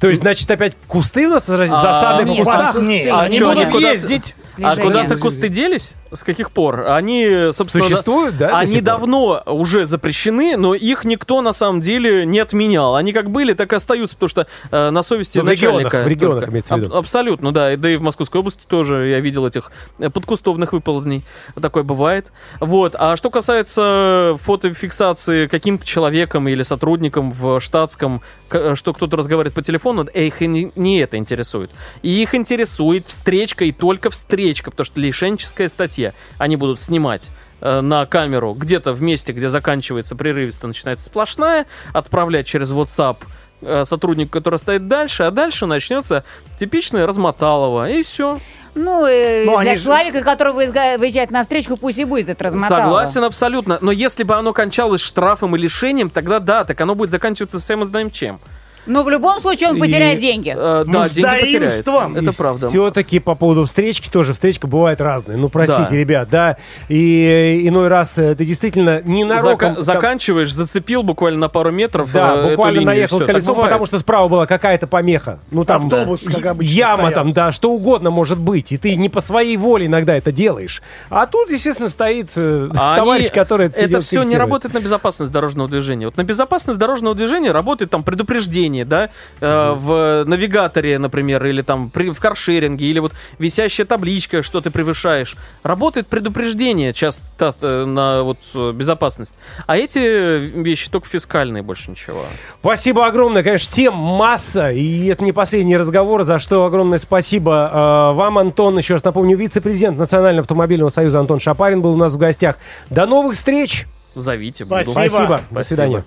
[0.00, 2.74] То есть, значит, опять кусты у нас, засады в нет, кустах?
[2.74, 4.34] вас- Не, А они будут ездить.
[4.60, 5.94] А куда-то кусты делись?
[6.12, 6.88] С каких пор?
[6.90, 7.84] Они, собственно...
[7.84, 12.96] Существуют, да, Они давно уже запрещены, но их никто на самом деле не отменял.
[12.96, 16.04] Они как были, так и остаются, потому что э, на совести Ну, в регионах, начальника.
[16.04, 16.50] в регионах только.
[16.50, 16.88] имеется в виду.
[16.90, 17.72] Аб- абсолютно, да.
[17.72, 21.22] И- Да и в Московской области тоже я видел этих э, подкустовных выползней.
[21.60, 22.30] Такое бывает.
[22.60, 22.94] Вот.
[22.98, 29.62] А что касается фотофиксации каким-то человеком или сотрудником в штатском, э, что кто-то разговаривает по
[29.62, 31.70] телефону, э, их не, не это интересует.
[32.02, 36.01] И их интересует встречка и только встречка, потому что лишенческая статья.
[36.38, 42.46] Они будут снимать э, на камеру где-то в месте, где заканчивается прерывисто, начинается сплошная, отправлять
[42.46, 43.18] через WhatsApp
[43.62, 46.24] э, сотруднику, который стоит дальше, а дальше начнется
[46.58, 48.40] типичное размоталово, и все.
[48.74, 52.44] Ну, э, Ну, для они же- человека, который выезжает на встречку, пусть и будет это
[52.44, 52.80] размотало.
[52.82, 53.78] Согласен абсолютно.
[53.82, 57.76] Но если бы оно кончалось штрафом и лишением, тогда да, так оно будет заканчиваться все
[57.76, 58.40] мы знаем чем.
[58.86, 60.54] Но в любом случае он И- потеряет деньги.
[60.56, 61.86] Э, да, деньги потеряет.
[62.16, 62.68] Это правда.
[62.70, 65.36] Все-таки по поводу встречки тоже встречка бывает разная.
[65.36, 65.96] Ну, простите, Да.
[65.96, 66.56] ребят, да.
[66.88, 67.24] И
[67.62, 69.80] э, иной раз э, ты действительно не нароком...
[69.82, 72.10] заканчиваешь, зацепил буквально на пару метров.
[72.12, 73.70] Да, э, буквально линию, наехал колесом, бывает.
[73.70, 75.38] потому что справа была какая-то помеха.
[75.50, 77.12] Ну там Автобус, да, как обычно, яма стоял.
[77.12, 80.82] там, да, что угодно может быть, и ты не по своей воле иногда это делаешь.
[81.10, 84.80] А тут, естественно, стоит э, А товарищ, они- который это, это все не работает на
[84.80, 86.06] безопасность дорожного движения.
[86.06, 91.90] Вот на безопасность дорожного движения работает там предупреждение, да, э, в навигаторе, например, или там
[91.90, 95.36] при, в каршеринге, или вот висящая табличка, что ты превышаешь.
[95.62, 99.34] Работает предупреждение часто э, на вот э, безопасность.
[99.66, 102.24] А эти вещи только фискальные, больше ничего.
[102.60, 108.16] Спасибо огромное, конечно, тем масса, и это не последний разговор, за что огромное спасибо э,
[108.16, 108.78] вам, Антон.
[108.78, 112.56] Еще раз напомню, вице-президент Национального автомобильного союза Антон Шапарин был у нас в гостях.
[112.90, 113.86] До новых встреч!
[114.14, 114.64] Зовите.
[114.64, 114.84] буду.
[114.84, 115.08] Спасибо.
[115.08, 116.04] Спасибо, до свидания.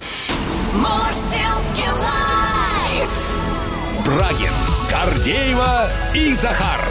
[5.06, 6.82] Гордеева и Захар.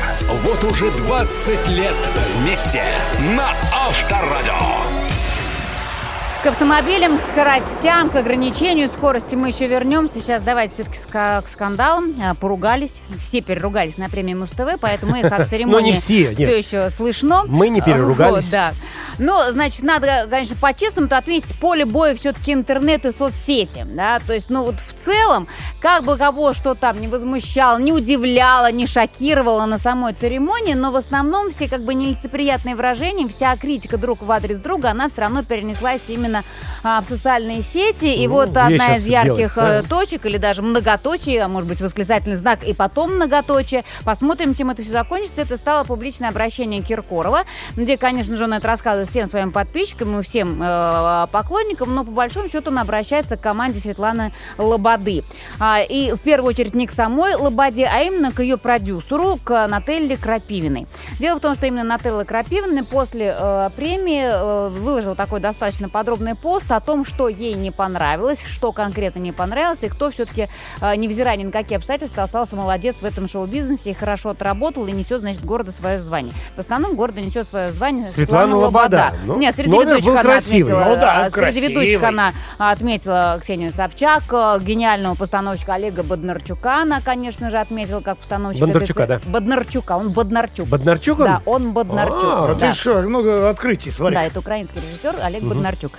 [0.45, 1.97] Вот уже 20 лет
[2.37, 2.85] вместе
[3.37, 4.94] на Авторадио.
[6.45, 10.21] К автомобилям, к скоростям, к ограничению скорости мы еще вернемся.
[10.21, 12.15] Сейчас давайте все-таки к скандалам.
[12.23, 13.01] А, Поругались.
[13.19, 16.37] Все переругались на премии Муз-ТВ, поэтому их от церемонии Ну, не все, нет.
[16.37, 17.45] все еще слышно.
[17.47, 18.45] Мы не переругались.
[18.45, 18.73] Вот, да.
[19.19, 24.51] Ну, значит, надо, конечно, по-честному-то отметить, поле боя все-таки интернет и соцсети, да, то есть,
[24.51, 25.47] ну, вот в целом,
[25.81, 30.91] как бы кого что там не возмущало, не удивляло, не шокировало на самой церемонии, но
[30.91, 35.23] в основном все как бы нелицеприятные выражения, вся критика друг в адрес друга, она все
[35.23, 36.45] равно перенеслась именно именно
[36.83, 38.07] а, в социальные сети.
[38.15, 39.79] И Ну, вот одна из ярких делать, да?
[39.79, 43.85] э, точек, или даже многоточие, а может быть восклицательный знак, и потом многоточие.
[44.05, 45.43] Посмотрим, чем это все закончится.
[45.43, 47.45] Это стало публичное обращение Киркорова,
[47.77, 52.11] где, конечно же, он это рассказывает всем своим подписчикам и всем э, поклонникам, но по
[52.11, 55.25] большому счету он обращается к команде Светланы Лободы.
[55.59, 59.67] А, и в первую очередь не к самой Лободе, а именно к ее продюсеру, к
[59.69, 60.87] Нателле Крапивиной.
[61.19, 66.24] Дело в том, что именно Нателла Крапивина после э, премии э, выложила такой достаточно подробный
[66.33, 70.49] пост о том, что ей не понравилось, что конкретно не понравилось, и кто все-таки,
[70.81, 74.93] э, невзирая ни на какие обстоятельства, остался молодец в этом шоу-бизнесе и хорошо отработал, и
[74.93, 76.33] несет, значит, города свое звание.
[76.57, 79.13] В основном города несет свое звание Светлана Лобода.
[79.27, 80.73] Ну, Нет, среди ведущих она красивый.
[80.73, 82.09] отметила, Ну да, э, среди ведущих красивый.
[82.09, 88.67] она отметила Ксению Собчак, э, гениального постановщика Олега Боднарчука, она, конечно же, отметила как постановщика.
[88.67, 89.21] Бондарчука, да.
[89.27, 90.69] Боднарчука, он Боднарчук.
[90.69, 91.25] Боднарчук он?
[91.27, 92.23] Да, он Боднарчук.
[92.25, 92.69] А, А да.
[92.71, 94.15] ты что, много открытий, смотри.
[94.17, 95.93] Да, это украинский режиссер Олег Боднарчук.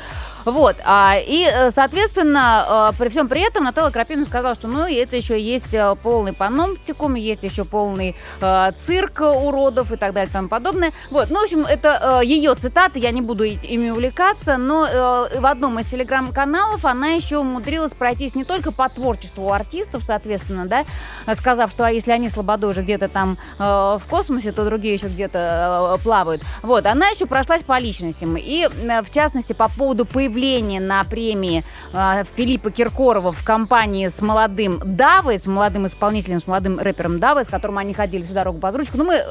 [0.46, 4.86] Вот, а, и, э, соответственно, э, при всем при этом Наталья Крапивина сказала, что, ну,
[4.86, 10.30] это еще есть э, полный паноптикум, есть еще полный э, цирк уродов и так далее
[10.30, 10.92] и тому подобное.
[11.10, 15.40] Вот, ну, в общем, это э, ее цитаты, я не буду ими увлекаться, но э,
[15.40, 20.86] в одном из телеграм-каналов она еще умудрилась пройтись не только по творчеству артистов, соответственно, да,
[21.34, 24.94] сказав, что а если они с Лободой уже где-то там э, в космосе, то другие
[24.94, 26.44] еще где-то э, плавают.
[26.62, 28.38] Вот, она еще прошлась по личностям.
[28.38, 34.22] И, э, в частности, по поводу появления на премии э, Филиппа Киркорова в компании с
[34.22, 38.60] молодым Давой, с молодым исполнителем, с молодым рэпером Давой, с которым они ходили всю дорогу
[38.60, 38.98] под ручку.
[38.98, 39.26] Ну, мы, э,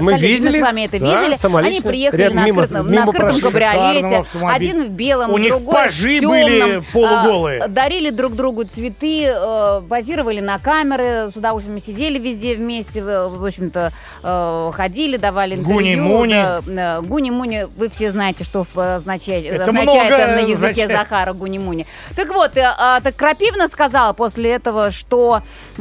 [0.00, 1.24] Мы коллеги, видели, мы с вами это да, видели.
[1.26, 1.88] Они самолично.
[1.90, 3.40] приехали Рядом на, мимо- открытом, мимо на открытом прошли.
[3.42, 4.24] кабриолете.
[4.46, 6.42] Один в белом, У них другой пажи в темном.
[6.42, 7.60] были полуголые.
[7.62, 13.44] А, дарили друг другу цветы, э, базировали на камеры, с удовольствием сидели везде вместе, в
[13.44, 13.90] общем-то,
[14.22, 15.74] э, ходили, давали интервью.
[16.04, 16.32] Гуни-муни.
[16.32, 20.86] Да, э, Гуни-муни, вы все знаете, что в- означает, Это означает много на языке.
[20.88, 21.86] Захара Гуни-муни.
[22.16, 25.42] Так вот, э, а, так Крапивна сказала после этого, что,
[25.78, 25.80] э,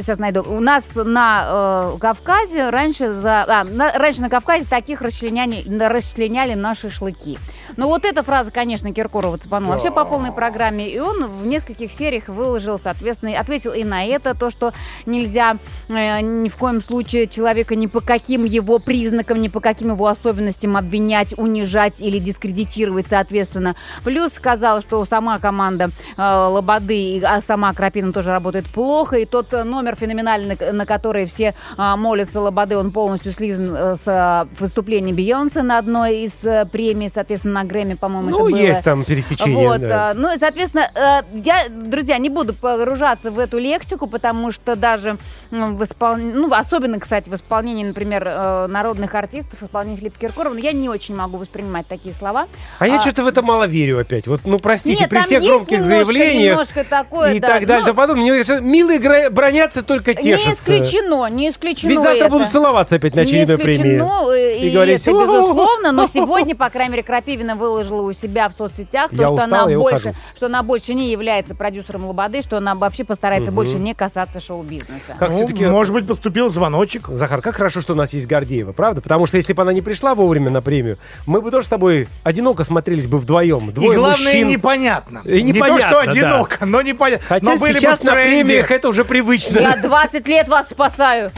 [0.00, 5.02] сейчас найду, у нас на э, Кавказе раньше, за, а, на- раньше на Кавказе таких
[5.02, 7.38] расчленяли, расчленяли на шашлыки.
[7.76, 10.88] Но вот эта фраза, конечно, Киркорова цепанула вообще по полной программе.
[10.88, 14.72] И он в нескольких сериях выложил, соответственно, ответил и на это, то, что
[15.06, 15.56] нельзя
[15.88, 20.06] э, ни в коем случае человека ни по каким его признакам, ни по каким его
[20.06, 23.76] особенностям обвинять, унижать или дискредитировать, соответственно.
[24.04, 29.24] Плюс сказал, что сама команда э, Лободы, и, а сама Крапина тоже работает плохо, и
[29.24, 34.02] тот э, номер феноменальный, на- который все а, молятся Лободы, он полностью слизан э, с
[34.06, 38.56] а, выступления Бейонсе на одной из э, премий, соответственно, на Грэмми, по-моему, это Ну, было.
[38.56, 39.68] есть там пересечение.
[39.68, 40.10] Вот, да.
[40.10, 44.76] а, ну и, соответственно, э, я, друзья, не буду погружаться в эту лексику, потому что
[44.76, 45.16] даже
[45.50, 50.72] в исполнении, ну, особенно, кстати, в исполнении, например, э, народных артистов, исполнителей Киркорова, ну, я
[50.72, 52.46] не очень могу воспринимать такие слова.
[52.78, 54.26] А я а- что-то в это мало верю опять.
[54.26, 57.46] Вот, ну, простите, Нет, при всех громких немножко- заявлениях немножко такое, и да.
[57.48, 60.74] так далее, Ну, и тому подобное, мне кажется, милые бронятся только Не тешатся.
[60.74, 62.28] исключено, не исключено Ведь завтра это.
[62.28, 63.96] будут целоваться опять на очередной не премии.
[63.96, 68.12] исключено, э, и, И говорить, это безусловно, но сегодня, по крайней мере, Крапивина выложила у
[68.12, 70.18] себя в соцсетях, то, Я что, устал, она больше, ухожу.
[70.36, 75.16] что она больше не является продюсером Лободы, что она вообще постарается больше не касаться шоу-бизнеса.
[75.18, 75.66] Как Ну, все-таки...
[75.66, 77.08] Может быть, поступил звоночек.
[77.08, 79.00] Захар, как хорошо, что у нас есть Гордеева, правда?
[79.00, 82.08] Потому что если бы она не пришла вовремя на премию, мы бы тоже с тобой
[82.22, 83.72] одиноко смотрелись бы вдвоем.
[83.72, 84.48] Двое и главное, мужчин.
[84.48, 85.22] непонятно.
[85.24, 86.10] И не то, непонятно, что да.
[86.10, 87.26] одиноко, но непонятно.
[87.26, 89.58] Хотя но были бы сейчас в на премиях это уже привычно.
[89.58, 91.22] Я 20 лет вас спасаю.
[91.22, 91.32] Лайф.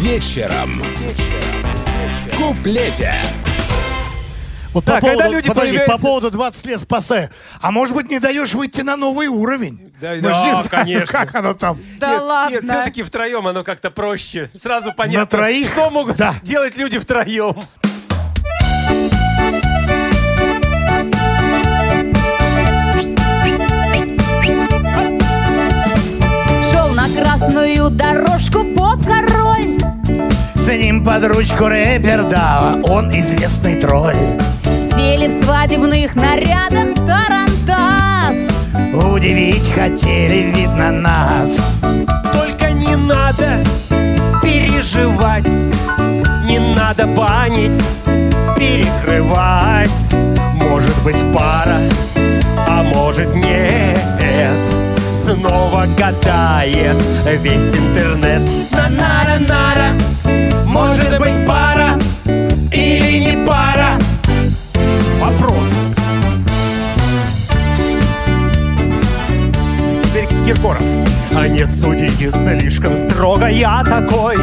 [0.00, 0.82] Вечером.
[2.24, 3.12] В куплете.
[4.72, 7.28] Вот Так, по когда поводу, люди подожди, появляются- по поводу 20 лет спасаю.
[7.60, 9.92] А может быть, не даешь выйти на новый уровень?
[10.00, 11.12] Да, Мы да, ж не знаем, конечно.
[11.12, 11.78] Как оно там?
[11.98, 12.54] Да нет, ладно.
[12.54, 14.48] Нет, все-таки втроем оно как-то проще.
[14.54, 15.68] Сразу понятно, На троих?
[15.68, 16.34] что могут Да.
[16.42, 17.54] делать люди втроем.
[26.70, 28.64] Шел на красную дорожку.
[30.62, 34.14] За ним под ручку рэпер Дава, он известный тролль.
[34.94, 38.36] Сели в свадебных нарядах тарантас.
[38.94, 41.56] Удивить хотели, видно, нас.
[42.32, 43.58] Только не надо
[44.40, 45.50] переживать,
[46.46, 47.82] не надо банить,
[48.56, 50.14] перекрывать.
[50.54, 51.78] Может быть пара,
[52.68, 54.81] а может нет.
[55.24, 56.96] Снова гадает
[57.40, 58.42] весь интернет.
[58.72, 59.92] На-нара-нара,
[60.66, 61.98] может быть пара
[62.72, 63.98] или не пара?
[65.20, 65.66] Вопрос.
[70.02, 70.84] Теперь Киркоров.
[71.36, 74.36] А не судите слишком строго, я такой,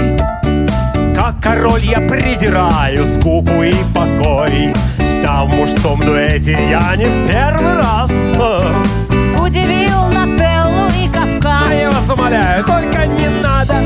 [1.13, 4.73] как король, я презираю скуку и покой.
[5.21, 8.11] Да, в мужском дуэте я не в первый раз.
[9.49, 11.71] Удивил Нателлу и Кавказ.
[11.71, 13.81] Я вас умоляю, только не надо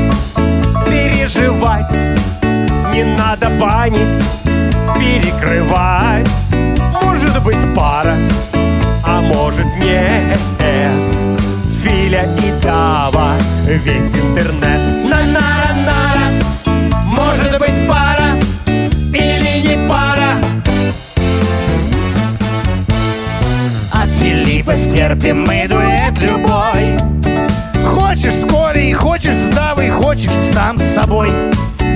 [0.84, 1.90] переживать,
[2.92, 4.22] не надо банить,
[4.98, 6.28] перекрывать.
[7.02, 8.14] Может быть пара,
[9.02, 10.38] а может нет.
[11.80, 13.32] Филя и Дава,
[13.66, 15.03] весь интернет.
[24.94, 26.96] Стерпим мы дуэт любой.
[27.84, 31.32] Хочешь с Колей, хочешь с Давой, хочешь сам с собой.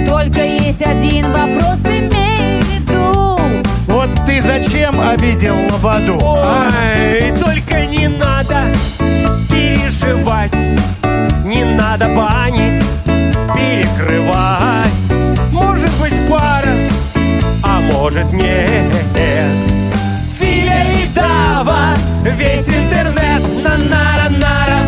[0.05, 3.63] Только есть один вопрос, имей в виду.
[3.87, 6.19] Вот ты зачем обидел Лободу?
[6.21, 8.65] Ой, только не надо
[9.49, 10.51] переживать,
[11.45, 12.83] не надо банить,
[13.55, 14.89] перекрывать.
[15.53, 16.75] Может быть пара,
[17.63, 18.93] а может нет.
[20.83, 24.81] И Дава, весь интернет на нара нара.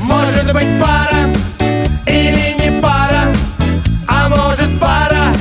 [0.00, 1.28] Может быть пара
[2.06, 3.32] или не пара,
[4.08, 5.34] а может пара,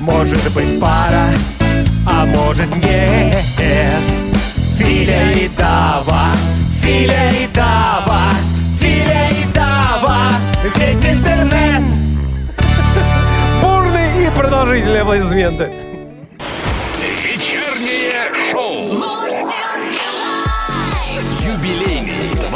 [0.00, 1.28] может быть пара,
[2.06, 3.36] а может нет.
[4.76, 6.22] Филя и Дава,
[6.82, 8.20] Филя и Дава,
[8.78, 10.16] Филя и Дава,
[10.76, 11.82] весь интернет.
[13.62, 15.89] Бурные и продолжительные аплодисменты.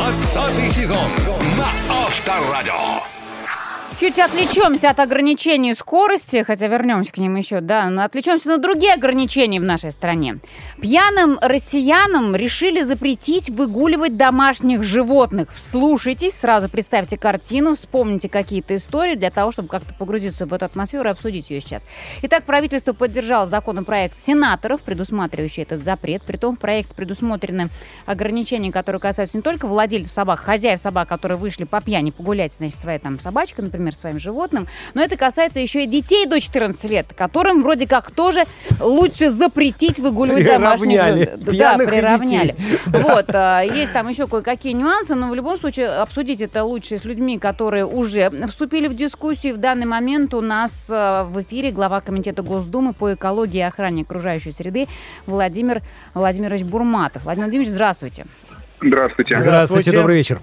[0.06, 1.10] От 100 тысяч сезон
[1.56, 3.03] на Авторадио.
[4.00, 8.92] Чуть отвлечемся от ограничений скорости, хотя вернемся к ним еще, да, но отвлечемся на другие
[8.92, 10.40] ограничения в нашей стране.
[10.80, 15.52] Пьяным россиянам решили запретить выгуливать домашних животных.
[15.52, 21.08] Вслушайтесь, сразу представьте картину, вспомните какие-то истории для того, чтобы как-то погрузиться в эту атмосферу
[21.08, 21.84] и обсудить ее сейчас.
[22.22, 26.22] Итак, правительство поддержало законопроект сенаторов, предусматривающий этот запрет.
[26.24, 27.68] Притом в проекте предусмотрены
[28.06, 32.80] ограничения, которые касаются не только владельцев собак, хозяев собак, которые вышли по пьяни погулять, значит,
[32.80, 37.06] своей там собачкой, например, своим животным, но это касается еще и детей до 14 лет,
[37.16, 38.44] которым вроде как тоже
[38.80, 41.24] лучше запретить выгуливать домашних Приравняли.
[41.24, 41.58] животных.
[41.58, 42.52] Да, приравняли.
[42.52, 42.78] детей.
[42.86, 47.04] Вот, а, есть там еще кое-какие нюансы, но в любом случае обсудить это лучше с
[47.04, 49.54] людьми, которые уже вступили в дискуссию.
[49.54, 54.02] В данный момент у нас а, в эфире глава Комитета Госдумы по экологии и охране
[54.02, 54.86] окружающей среды
[55.26, 55.82] Владимир
[56.14, 57.24] Владимирович Бурматов.
[57.24, 58.26] Владимир Владимирович, здравствуйте.
[58.82, 59.40] Здравствуйте.
[59.40, 60.40] Здравствуйте, добрый вечер.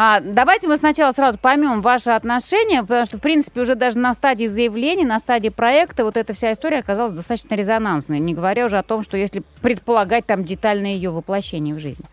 [0.00, 4.14] А, давайте мы сначала сразу поймем ваше отношение, потому что, в принципе, уже даже на
[4.14, 8.78] стадии заявления, на стадии проекта вот эта вся история оказалась достаточно резонансной, не говоря уже
[8.78, 12.04] о том, что если предполагать там детальное ее воплощение в жизнь.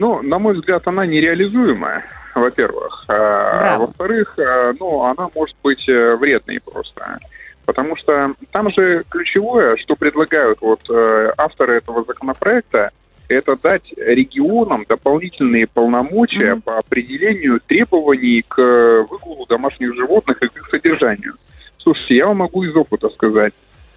[0.00, 3.04] Ну, на мой взгляд, она нереализуемая, во-первых.
[3.06, 7.18] А, во-вторых, а, ну, она может быть э, вредной просто.
[7.64, 12.90] Потому что там же ключевое, что предлагают вот э, авторы этого законопроекта,
[13.28, 16.62] это дать регионам дополнительные полномочия Мгм.
[16.62, 21.34] по определению требований к э, выгулу домашних животных и к их содержанию.
[21.78, 23.52] Слушайте, я вам могу из опыта сказать.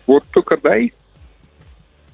[0.06, 0.94] Вот только дай,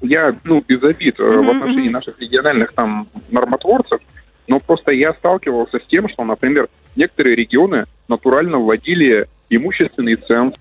[0.01, 3.99] я, ну, без обид э, в отношении наших региональных там нормотворцев,
[4.47, 10.53] но просто я сталкивался с тем, что, например, некоторые регионы натурально вводили имущественный ценз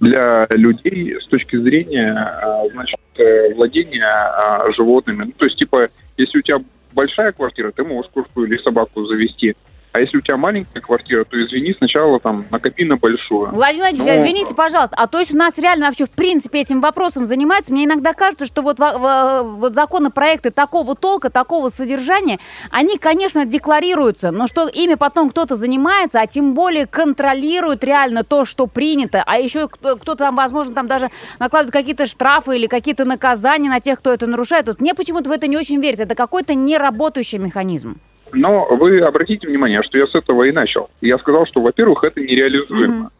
[0.00, 5.24] для людей с точки зрения, а, значит, э, владения а, животными.
[5.24, 6.58] Ну, то есть, типа, если у тебя
[6.92, 9.54] большая квартира, ты можешь кошку или собаку завести.
[9.94, 13.52] А если у тебя маленькая квартира, то извини, сначала там накопи на большую.
[13.52, 16.80] Владимир Владимирович, Ну, извините, пожалуйста, а то есть у нас реально вообще в принципе этим
[16.80, 17.70] вопросом занимается?
[17.72, 22.40] Мне иногда кажется, что вот, во- во- вот законопроекты такого толка, такого содержания,
[22.72, 28.44] они, конечно, декларируются, но что ими потом кто-то занимается, а тем более контролирует реально то,
[28.44, 33.04] что принято, а еще кто- кто-то там, возможно, там даже накладывает какие-то штрафы или какие-то
[33.04, 34.66] наказания на тех, кто это нарушает.
[34.66, 36.02] Вот мне почему-то в это не очень верится.
[36.02, 38.00] Это какой-то неработающий механизм.
[38.32, 40.90] Но вы обратите внимание, что я с этого и начал.
[41.00, 43.10] Я сказал, что, во-первых, это нереализуемо.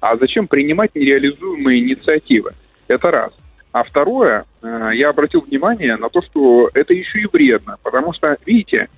[0.00, 2.52] А зачем принимать нереализуемые инициативы?
[2.88, 3.32] Это раз.
[3.72, 8.36] А второе, э, я обратил внимание на то, что это еще и вредно, потому что,
[8.44, 8.88] видите,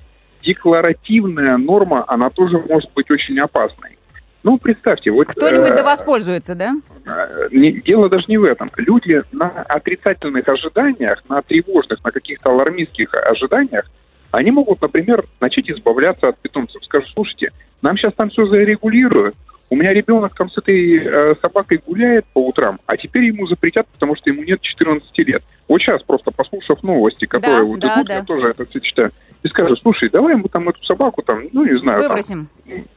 [0.43, 3.99] декларативная норма, она тоже может быть очень опасной.
[4.43, 5.29] Ну, представьте, вот...
[5.29, 6.75] Кто-нибудь э, да воспользуется, да?
[7.07, 8.71] Э, не- дело даже не в этом.
[8.77, 13.91] Люди на отрицательных ожиданиях, на тревожных, на каких-то алармистских ожиданиях,
[14.37, 16.85] они могут, например, начать избавляться от питомцев.
[16.85, 19.35] Скажут, слушайте, нам сейчас там все зарегулируют.
[19.71, 23.87] У меня ребенок там с этой э, собакой гуляет по утрам, а теперь ему запретят,
[23.89, 25.43] потому что ему нет 14 лет.
[25.69, 28.15] Вот сейчас просто послушав новости, которые Да, вот да, идут, да.
[28.17, 29.11] я тоже это все читаю,
[29.43, 32.49] и скажут, слушай, давай мы там эту собаку там, ну не знаю, там, Выбросим.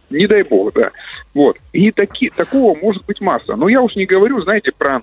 [0.10, 0.92] не дай бог, да.
[1.34, 1.58] Вот.
[1.72, 3.56] И таки, такого может быть масса.
[3.56, 5.02] Но я уж не говорю, знаете, про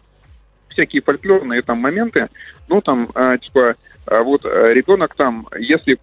[0.68, 2.28] всякие фольклорные там моменты.
[2.68, 3.74] Ну, там, э, типа,
[4.07, 5.98] э, вот э, ребенок там, если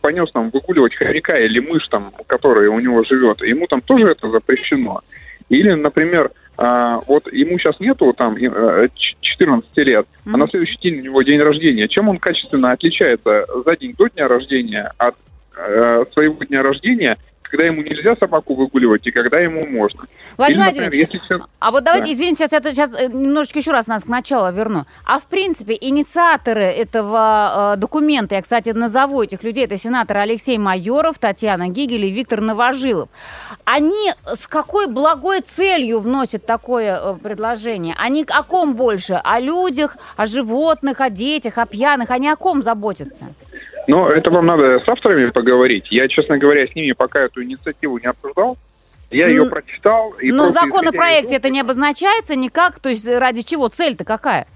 [0.00, 4.28] понес там выгуливать хорька или мышь там, которая у него живет, ему там тоже это
[4.30, 5.00] запрещено.
[5.48, 10.78] Или, например, а, вот ему сейчас нету там э, ч- 14 лет, а на следующий
[10.78, 11.88] день у него день рождения.
[11.88, 15.14] Чем он качественно отличается за день до дня рождения от
[15.56, 17.16] э, своего дня рождения,
[17.52, 20.04] когда ему нельзя собаку выгуливать и когда ему можно?
[20.38, 22.12] Владимир Или, например, Владимирович, если А вот давайте, Да.
[22.12, 24.86] извините, сейчас я сейчас э, немножечко еще раз нас к началу верну.
[25.04, 30.56] А в принципе, инициаторы этого э, документа, я, кстати, назову этих людей, это сенаторы Алексей
[30.56, 33.10] Майоров, Татьяна Гигель и Виктор Новожилов.
[33.64, 37.94] Они с какой благой целью вносят такое э, предложение?
[37.98, 39.20] Они о ком больше?
[39.22, 42.10] О людях, о животных, о детях, о пьяных?
[42.10, 43.26] Они о ком заботятся?
[43.86, 45.86] Но это вам надо с авторами поговорить.
[45.90, 48.56] Я, честно говоря, с ними пока эту инициативу не обсуждал.
[49.10, 50.12] Я ее М, прочитал.
[50.20, 53.68] И Но в законопроекте это не обозначается никак, то есть ради чего?
[53.68, 54.46] Цель-то какая?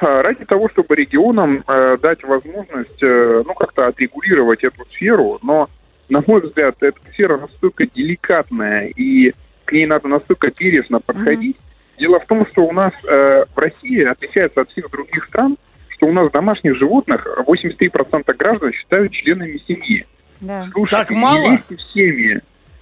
[0.00, 5.68] А, Ради того, чтобы регионам э, дать возможность, э, ну, как-то отрегулировать эту сферу, но,
[6.08, 9.32] на мой взгляд, эта сфера настолько деликатная, и
[9.64, 11.56] к ней надо настолько бережно подходить.
[11.98, 15.56] Дело в том, что у нас э, в России отличается от всех других стран,
[16.02, 20.04] что у нас домашних животных 83% граждан считают членами семьи.
[20.40, 20.68] Да.
[20.72, 21.58] Слушайте, Так мало?
[21.68, 22.40] в семьи.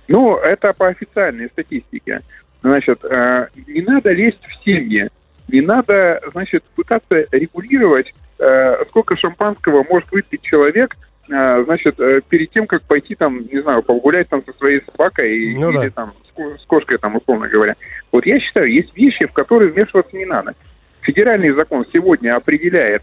[0.08, 2.22] Ну, это по официальной статистике.
[2.62, 5.10] Значит, э, не надо лезть в семьи.
[5.48, 10.96] Не надо, значит, пытаться регулировать, э, сколько шампанского может выпить человек,
[11.28, 15.54] э, значит, э, перед тем, как пойти там, не знаю, погулять там со своей собакой
[15.58, 15.90] Ну или да.
[15.90, 17.76] там с, с кошкой, там, условно говоря.
[18.12, 20.54] Вот я считаю, есть вещи, в которые вмешиваться не надо.
[21.02, 23.02] Федеральный закон сегодня определяет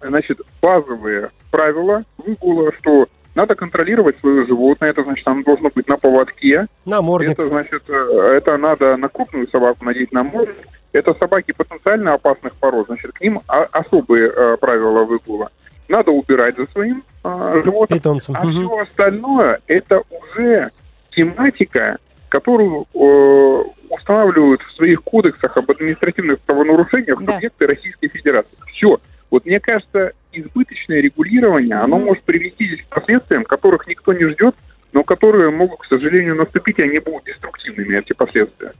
[0.00, 5.96] значит, базовые правила выгула, что надо контролировать свое животное, это значит, оно должно быть на
[5.96, 7.30] поводке, Намордник.
[7.32, 10.52] это значит, э, это надо на крупную собаку надеть на морду.
[10.92, 15.50] Это собаки потенциально опасных пород, значит, к ним особые э, правила выгула.
[15.88, 17.98] Надо убирать за своим э, животным.
[17.98, 18.34] Питомцем.
[18.36, 18.52] А Мгм.
[18.66, 20.70] все остальное это уже
[21.12, 27.34] тематика, которую э, устанавливают в своих кодексах об административных правонарушениях Да.
[27.34, 28.56] субъекты Российской Федерации.
[28.72, 28.98] Все.
[29.30, 34.54] Вот мне кажется, избыточное регулирование, оно может привести здесь к последствиям, которых никто не ждет,
[34.92, 38.72] но которые могут, к сожалению, наступить, и они будут деструктивными, эти последствия.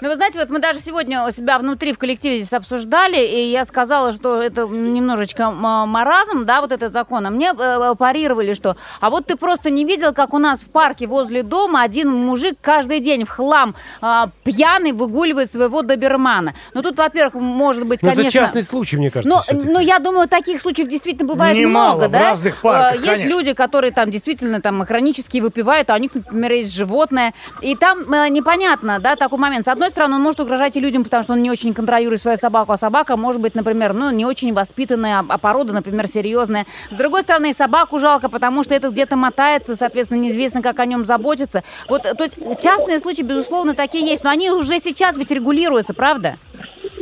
[0.00, 3.50] Ну, вы знаете, вот мы даже сегодня у себя внутри в коллективе здесь обсуждали, и
[3.50, 7.26] я сказала, что это немножечко маразм, да, вот этот закон.
[7.26, 10.70] А мне э, парировали, что а вот ты просто не видел, как у нас в
[10.70, 16.54] парке возле дома один мужик каждый день в хлам а, пьяный выгуливает своего добермана.
[16.74, 18.40] Ну, тут, во-первых, может быть, Ну, это конечно...
[18.40, 19.52] частный случай, мне кажется.
[19.52, 22.20] Но, но я думаю, таких случаев действительно бывает Немало, много, в да?
[22.30, 23.28] разных парках, Э, Есть конечно.
[23.28, 27.34] люди, которые там действительно там хронически выпивают, а у них, например, есть животное.
[27.62, 29.64] И там э, непонятно, да, такой момент.
[29.64, 32.36] С одной стороны, он может угрожать и людям, потому что он не очень контролирует свою
[32.36, 36.66] собаку, а собака может быть, например, ну, не очень воспитанная, а порода, например, серьезная.
[36.90, 40.86] С другой стороны, и собаку жалко, потому что это где-то мотается, соответственно, неизвестно, как о
[40.86, 41.62] нем заботиться.
[41.88, 45.94] Вот, э, то есть частные случаи, безусловно, такие есть, но они уже сейчас ведь регулируются,
[45.94, 46.36] правда?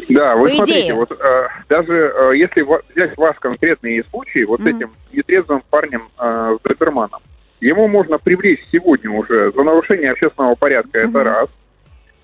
[0.09, 0.95] Да, вы По смотрите, идее.
[0.95, 2.65] вот э, даже э, если
[2.95, 4.69] взять ваш конкретный случай, вот Мгм.
[4.69, 7.21] этим нетрезвым парнем э, с доберманом,
[7.61, 11.23] ему можно привлечь сегодня уже за нарушение общественного порядка, это Мгм.
[11.23, 11.49] раз.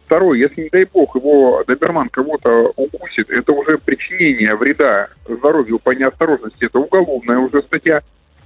[0.06, 5.90] Второй, если, не дай бог, его доберман кого-то укусит, это уже причинение вреда здоровью по
[5.90, 8.02] неосторожности, это уголовная уже статья.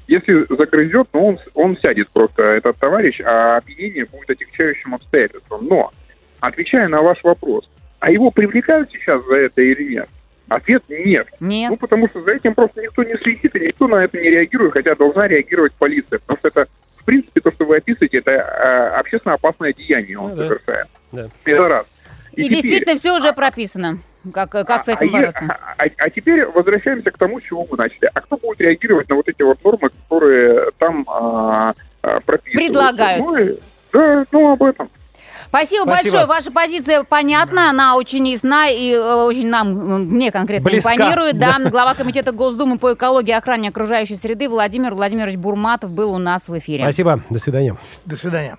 [0.06, 5.66] Если загрызет, ну он, он сядет просто, этот товарищ, а опьянение будет отягчающим обстоятельством.
[5.66, 5.90] Но,
[6.38, 10.08] отвечая на ваш вопрос, а его привлекают сейчас за это или нет?
[10.48, 11.26] Ответ нет.
[11.40, 11.70] Нет.
[11.70, 14.74] Ну, потому что за этим просто никто не следит, и никто на это не реагирует,
[14.74, 16.20] хотя должна реагировать полиция.
[16.20, 16.66] Потому что это,
[16.98, 20.86] в принципе, то, что вы описываете, это э, общественно опасное деяние он Ну совершает.
[20.86, 21.00] Да.
[21.44, 21.86] Это раз.
[22.32, 23.98] И, теперь- действительно все уже прописано.
[24.32, 25.44] Как, как с а- этим а, бороться?
[25.48, 28.10] а- а- а теперь возвращаемся к тому, с чего мы начали.
[28.12, 32.20] А кто будет реагировать на вот эти вот нормы, которые там а, а?
[32.20, 33.24] Предлагают.
[33.24, 33.58] Ну, и-
[33.92, 34.90] да, ну, об этом.
[35.48, 36.10] Спасибо, Спасибо.
[36.10, 36.26] большое.
[36.26, 40.94] Ваша позиция понятна, она очень ясна и э, очень нам, э, мне конкретно Близка.
[40.94, 41.38] импонирует.
[41.38, 41.56] Да.
[41.70, 46.48] Глава комитета Госдумы по экологии и охране окружающей среды Владимир Владимирович Бурматов был у нас
[46.48, 46.82] в эфире.
[46.82, 47.22] Спасибо.
[47.30, 47.76] До свидания.
[48.04, 48.58] До свидания.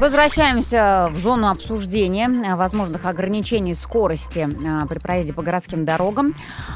[0.00, 6.32] Возвращаемся в зону обсуждения э, возможных ограничений скорости э, при проезде по городским дорогам.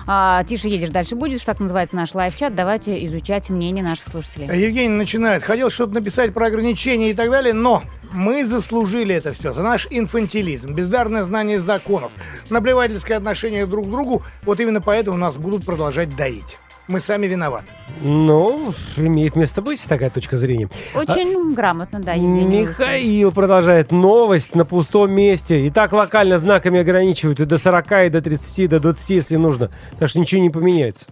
[0.07, 1.41] А, Тише едешь, дальше будешь.
[1.41, 2.55] Так называется наш live -чат.
[2.55, 4.55] Давайте изучать мнение наших слушателей.
[4.55, 5.43] Евгений начинает.
[5.43, 9.87] Хотел что-то написать про ограничения и так далее, но мы заслужили это все за наш
[9.89, 12.13] инфантилизм, бездарное знание законов,
[12.51, 14.23] наплевательское отношение друг к другу.
[14.43, 16.59] Вот именно поэтому нас будут продолжать доить.
[16.87, 17.65] Мы сами виноваты.
[18.03, 20.69] Ну, имеет место быть такая точка зрения.
[20.95, 22.63] Очень грамотно, да, Евгений.
[22.63, 23.91] Михаил продолжает.
[23.91, 25.67] Новость на пустом месте.
[25.67, 29.37] И так локально знаками ограничивают и до 40, и до 30, и до 20, если
[29.37, 29.71] нужно.
[29.99, 31.07] Так что ничего не поменяется.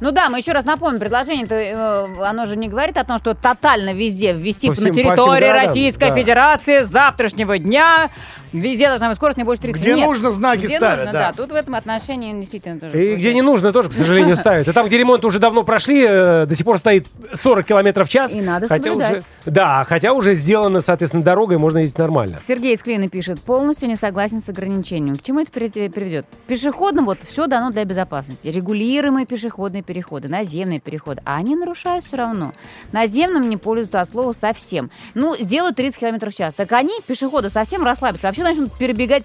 [0.00, 3.34] Ну да, мы еще раз напомним, предложение-то, э, оно же не говорит о том, что
[3.34, 6.14] тотально везде ввести По на всем- по всем территории городам, Российской да.
[6.16, 8.10] Федерации с завтрашнего дня
[8.52, 9.80] везде должна быть скорость не больше 30.
[9.80, 10.06] Где Нет.
[10.06, 11.30] нужно, знаки где ставят, нужно, да.
[11.30, 11.32] да.
[11.32, 12.90] Тут в этом отношении действительно тоже.
[12.90, 13.18] И получается.
[13.18, 14.68] где не нужно, тоже, к сожалению, ставят.
[14.68, 18.10] И там, где ремонт уже давно прошли, э, до сих пор стоит 40 километров в
[18.10, 18.34] час.
[18.34, 19.22] И надо хотя уже.
[19.46, 22.38] Да, хотя уже сделано, соответственно, дорога, и можно ездить нормально.
[22.46, 25.18] Сергей из Клина пишет, полностью не согласен с ограничением.
[25.18, 26.26] К чему это при- приведет?
[26.46, 28.48] Пешеходным вот все дано для безопасности.
[28.48, 31.22] Регулируемые пешеходные переходы, наземные переходы.
[31.24, 32.52] А они нарушают все равно.
[32.92, 34.90] Наземным не пользуются от слова совсем.
[35.14, 36.54] Ну, сделают 30 км в час.
[36.54, 38.26] Так они, пешеходы, совсем расслабятся.
[38.26, 39.24] Вообще начнут перебегать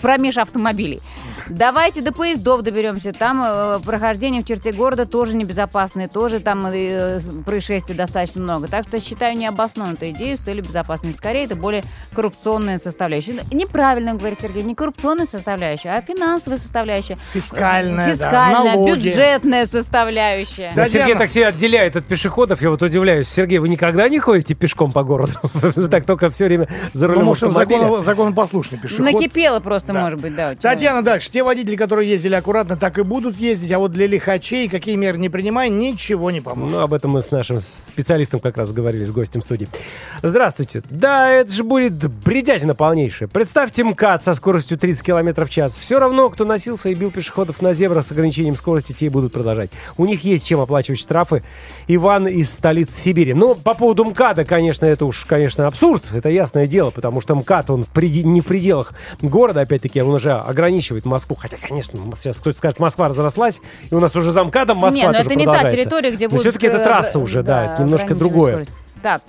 [0.00, 1.00] промеж автомобилей.
[1.48, 3.12] Давайте до поездов доберемся.
[3.12, 8.66] Там э, прохождение в черте города тоже небезопасное, тоже там э, происшествий достаточно много.
[8.66, 11.16] Так что считаю необоснованной эту идею с целью безопасности.
[11.16, 11.84] Скорее, это более
[12.14, 13.34] коррупционная составляющая.
[13.50, 17.16] Ну, Неправильно говорит Сергей, не коррупционная составляющая, а финансовая составляющая.
[17.32, 18.90] Фискальная, да, Фискальная, налоги.
[19.08, 20.72] бюджетная составляющая.
[20.74, 21.20] Да, Сергей Диана.
[21.20, 23.28] так себя отделяет от пешеходов, я вот удивляюсь.
[23.28, 25.32] Сергей, вы никогда не ходите пешком по городу?
[25.90, 27.82] Так только все время за Ну, рулем может, он автомобиля?
[27.86, 29.04] законо- законопослушный пешеход.
[29.04, 30.00] Накипело просто, Да.
[30.00, 30.54] может быть, да.
[30.54, 31.30] Татьяна дальше.
[31.30, 35.18] Те водители, которые ездили аккуратно, так и будут ездить, а вот для лихачей, какие меры
[35.18, 36.76] не принимай, ничего не поможет.
[36.76, 39.68] Ну, об этом мы с нашим специалистом как раз говорили, с гостем студии.
[40.22, 40.82] Здравствуйте.
[40.90, 43.28] Да, это же будет бредятина полнейшая.
[43.28, 45.78] Представьте МКАД со скоростью 30 км в час.
[45.78, 49.32] Все равно, кто носился и бил пешеходов на зебрах с ограничением скорости, те и будут
[49.32, 49.70] продолжать.
[49.96, 51.42] У них есть чем оплачивать штрафы.
[51.88, 53.34] Иван из столицы Сибири.
[53.34, 56.04] Ну, по поводу МКАДа, конечно, это уж, конечно, абсурд.
[56.12, 60.14] Это ясное дело, потому что МКАД, он в преде- не в пределах города, опять-таки, он
[60.14, 61.36] уже ограничивает Москву.
[61.36, 63.60] Хотя, конечно, сейчас кто-то скажет, Москва разрослась,
[63.90, 66.28] и у нас уже за МКАДом Москва Не, но тоже это не та территория, где
[66.28, 66.40] будет...
[66.40, 68.52] все-таки это э, трасса уже, да, это немножко другое.
[68.52, 68.85] скорость.
[69.02, 69.20] Так,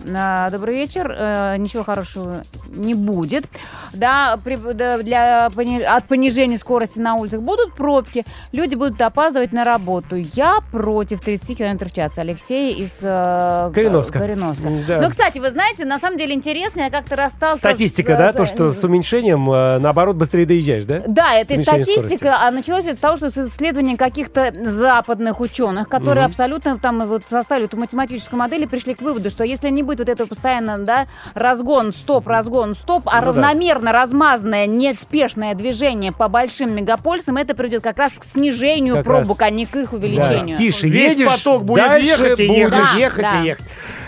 [0.52, 1.14] добрый вечер.
[1.16, 3.46] Э, ничего хорошего не будет.
[3.94, 8.26] Да, при- да, для от понижения скорости на улицах будут пробки.
[8.52, 10.16] Люди будут опаздывать на работу.
[10.16, 12.18] Я против 30 км в час.
[12.18, 14.20] Алексей из э, Кореновска.
[14.20, 14.68] Кореновска.
[14.88, 15.02] Да.
[15.02, 17.58] Ну, кстати, вы знаете, на самом деле интересно, я как-то расстался...
[17.58, 21.02] Статистика, с- да, с- то, что с уменьшением, э, наоборот, быстрее доезжаешь, да?
[21.08, 22.26] Да, это и статистика, скорости.
[22.26, 26.32] а началось это с того, что с исследования каких-то западных ученых, которые Мгм.
[26.32, 30.00] абсолютно там вот составили эту математическую модель и пришли к выводу, что если не будет
[30.00, 33.28] вот этого постоянно, да, разгон, стоп, разгон, стоп, а Ну да.
[33.28, 39.40] равномерно размазанное, неспешное движение по большим мегаполисам, это приведет как раз к снижению Как пробок,
[39.40, 39.42] раз.
[39.42, 40.56] а не к их Да, увеличению.
[40.56, 42.94] Тише Весь едешь, поток будет ехать и ехать, будешь.
[42.98, 43.42] ехать Да.
[43.42, 43.66] и ехать.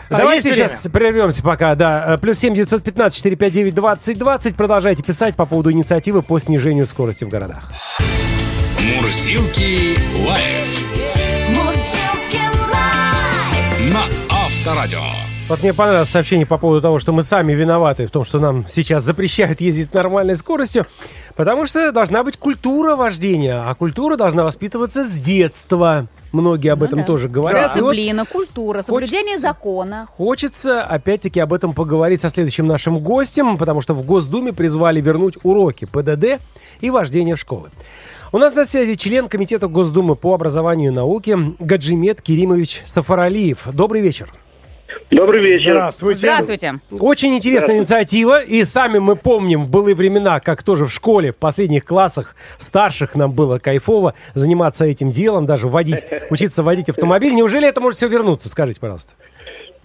[0.09, 2.15] Давайте сейчас прервемся пока, да.
[2.15, 4.55] Э, Плюс семь девятьсот пятнадцать четыре пять девять двадцать двадцать.
[4.55, 7.69] Продолжайте писать по поводу инициативы по снижению скорости в городах.
[8.79, 9.95] Мурзилки
[10.27, 10.67] лайф
[11.49, 12.41] Мурзилки
[12.71, 13.93] лайф.
[13.93, 14.01] на
[14.35, 14.99] Авторадио.
[15.49, 18.65] Вот мне понравилось сообщение по поводу того, что мы сами виноваты в том, что нам
[18.69, 20.85] сейчас запрещают ездить с нормальной скоростью,
[21.35, 26.07] потому что должна быть культура вождения, а культура должна воспитываться с детства.
[26.31, 27.05] Многие об Ну этом да.
[27.05, 27.75] тоже говорят.
[27.75, 30.07] И вот Дисциплина, культура, соблюдение хочется- закона.
[30.15, 35.39] Хочется, опять-таки, об этом поговорить со следующим нашим гостем, потому что в Госдуме призвали вернуть
[35.41, 36.39] уроки ПДД
[36.81, 37.69] и вождения в школы.
[38.31, 43.67] У нас на связи член Комитета Госдумы по образованию и науке Гаджимет Керимович Сафаралиев.
[43.73, 44.31] Добрый вечер.
[45.11, 45.71] Добрый вечер.
[45.71, 46.19] Здравствуйте.
[46.19, 46.73] Здравствуйте.
[46.99, 51.37] Очень интересная инициатива, и сами мы помним в былые времена, как тоже в школе, в
[51.37, 57.33] последних классах, старших нам было кайфово заниматься этим делом, даже водить, учиться водить автомобиль.
[57.33, 58.49] Неужели это может все вернуться?
[58.49, 59.15] Скажите, пожалуйста.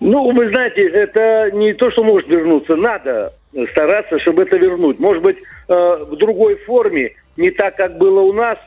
[0.01, 2.77] Ну, вы знаете, это не то, что может вернуться.
[2.77, 3.33] Надо
[3.71, 4.99] стараться, чтобы это вернуть.
[4.99, 5.39] Может быть,
[5.69, 8.59] э, в другой форме, не так, как было у нас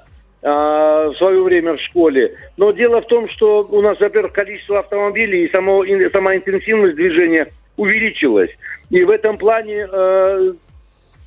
[0.48, 2.36] в свое время в школе.
[2.58, 7.48] Но дело в том, что у нас, во-первых, количество автомобилей и само, сама интенсивность движения
[7.76, 8.52] увеличилась.
[8.90, 10.54] И в этом плане э,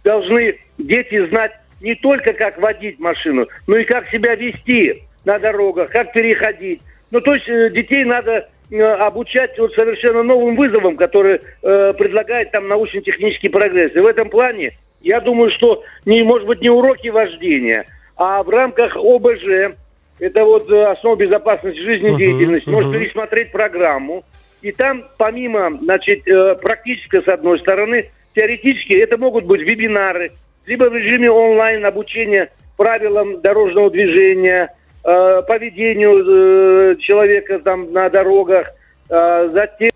[0.05, 5.91] должны дети знать не только, как водить машину, но и как себя вести на дорогах,
[5.91, 6.81] как переходить.
[7.11, 12.51] Ну, то есть э, детей надо э, обучать вот совершенно новым вызовам, которые э, предлагает
[12.51, 13.95] там научно-технический прогресс.
[13.95, 17.87] И в этом плане, я думаю, что, не, может быть, не уроки вождения,
[18.21, 19.75] а в рамках ОБЖ,
[20.19, 22.99] это вот э, основа безопасности жизнедеятельности, Мгм, может мгм.
[23.01, 24.25] пересмотреть программу.
[24.61, 30.33] И там, помимо, значит, э, практической, с одной стороны, теоретически это могут быть вебинары,
[30.67, 34.69] либо в режиме онлайн обучения правилам дорожного движения,
[35.03, 38.71] э, поведению человека там на дорогах.
[39.09, 39.91] Затем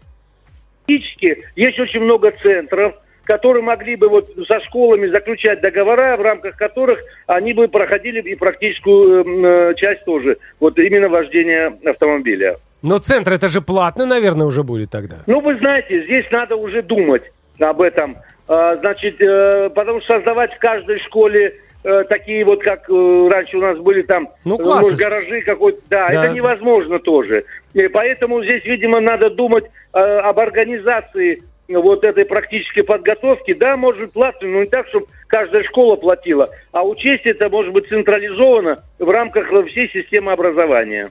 [0.86, 2.94] Фактически есть очень много центров,
[3.24, 8.34] которые могли бы вот со школами заключать договора, в рамках которых они бы проходили и
[8.36, 10.36] практическую эм, э, часть тоже.
[10.60, 12.56] Вот именно вождения автомобиля.
[12.82, 15.16] Но центр это же платно, наверное, уже будет тогда.
[15.26, 17.22] Ну, вы знаете, здесь надо уже думать
[17.58, 18.16] об этом.
[18.46, 23.56] А, Значит, э, потому что создавать в каждой школе э, такие вот, как э, раньше
[23.56, 24.90] у нас были там, Ну, э, классы.
[24.90, 26.24] может, гаражи какой-то, да, Да.
[26.26, 27.44] это невозможно тоже.
[27.72, 29.64] И поэтому здесь, видимо, надо думать
[29.94, 33.54] э, об организации вот этой практической подготовки.
[33.54, 37.88] Да, может платно, но не так, чтобы каждая школа платила, а учесть это может быть
[37.88, 41.10] централизовано в рамках всей системы образования.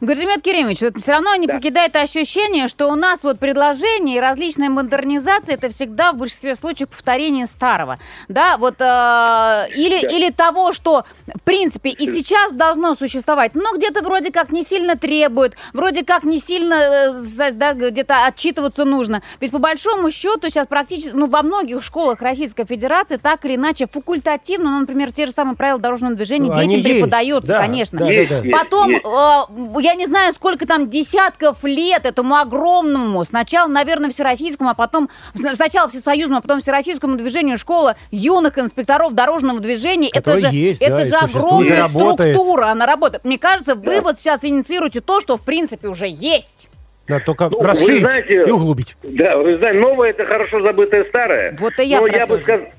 [0.00, 1.54] Гаджимет Керимович, вот все равно не Да.
[1.54, 6.88] покидает ощущение, что у нас вот предложения и различная модернизация это всегда в большинстве случаев
[6.88, 7.98] повторение старого.
[8.28, 14.02] Да, вот э, или, или того, что в принципе и сейчас должно существовать, но где-то
[14.02, 19.20] вроде как не сильно требует, вроде как не сильно э, знаешь, да, где-то отчитываться нужно.
[19.40, 23.86] Ведь по большому счету сейчас практически, ну, во многих школах Российской Федерации так или иначе
[23.86, 27.98] факультативно, ну, например, те же самые правила дорожного движения Ну, детям преподаются, да, конечно.
[27.98, 28.14] да, да, да.
[28.14, 29.04] есть, Потом, есть.
[29.04, 35.08] э, я не знаю, сколько там десятков лет этому огромному, сначала, наверное, всероссийскому, а потом,
[35.34, 40.08] сначала всесоюзному, а потом всероссийскому движению школа юных инспекторов дорожного движения.
[40.08, 42.34] Это Которое же, есть, это да, же огромная работает.
[42.36, 43.24] структура, она работает.
[43.24, 46.68] Мне кажется, вы вот сейчас инициируете то, что в принципе уже есть.
[47.08, 48.96] Надо только Ну, вы расширить знаете- и углубить.
[49.02, 51.56] Да, вы знаете, новое это хорошо забытое старое.
[51.58, 52.70] Вот и я Но я бы же.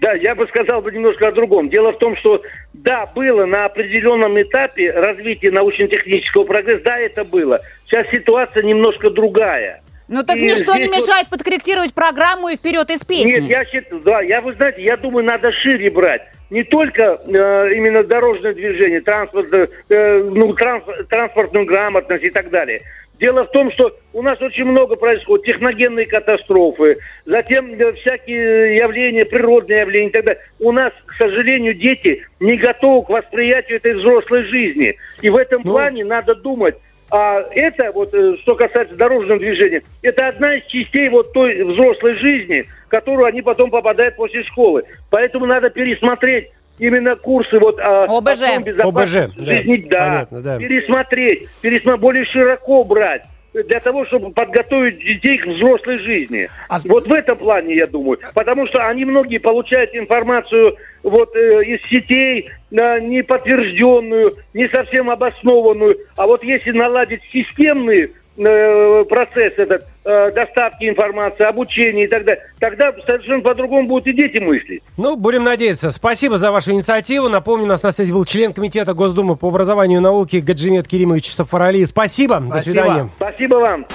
[0.00, 1.68] Да, я бы сказал бы немножко о другом.
[1.68, 2.42] Дело в том, что
[2.72, 7.60] да, было на определенном этапе развития научно-технического прогресса, да, это было.
[7.86, 9.82] Сейчас ситуация немножко другая.
[10.08, 13.32] Ну так И ничто не здесь вот- мешает подкорректировать программу и вперед из песни.
[13.32, 16.22] Нет, я считаю, да, я, вы знаете, я думаю, надо шире брать.
[16.48, 22.80] Не только э, именно дорожное движение, транспорт, э, ну, транс- транспортную грамотность и так далее.
[23.18, 29.24] Дело в том, что у нас очень много происходит техногенные катастрофы, затем э, всякие явления,
[29.24, 30.42] природные явления и так далее.
[30.60, 34.96] У нас, к сожалению, дети не готовы к восприятию этой взрослой жизни.
[35.20, 36.76] И в этом Ну, плане надо думать.
[37.10, 42.14] А это, вот, э, что касается дорожного движения, это одна из частей вот той взрослой
[42.14, 44.84] жизни, в которую они потом попадают после школы.
[45.10, 48.32] Поэтому надо пересмотреть именно курсы вот а, ОБЖ.
[48.32, 50.58] основ безопасности ОБЖ, да, жизни, да, понятно, да.
[50.58, 53.22] пересмотреть, пересмотреть, более широко брать
[53.52, 56.48] для того, чтобы подготовить детей к взрослой жизни.
[56.68, 58.18] А Вот в этом плане, я думаю.
[58.34, 65.10] Потому что они многие получают информацию вот э, из сетей, э, не подтвержденную, не совсем
[65.10, 65.98] обоснованную.
[66.16, 72.42] А вот если наладить системный э, процесс этот э, доставки информации, обучения и так далее,
[72.58, 74.82] тогда совершенно по-другому будут и дети мыслить.
[74.96, 75.90] Ну, будем надеяться.
[75.90, 77.28] Спасибо за вашу инициативу.
[77.28, 81.32] Напомню, у нас на связи был член Комитета Госдумы по образованию и науке Гаджимет Керимович
[81.32, 81.84] Сафарали.
[81.84, 82.38] Спасибо.
[82.40, 82.72] До Спасибо.
[82.72, 83.10] свидания.
[83.16, 83.86] Спасибо вам.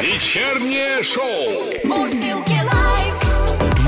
[0.00, 1.84] Вечернее шоу.
[1.84, 3.26] Мурзилки Live.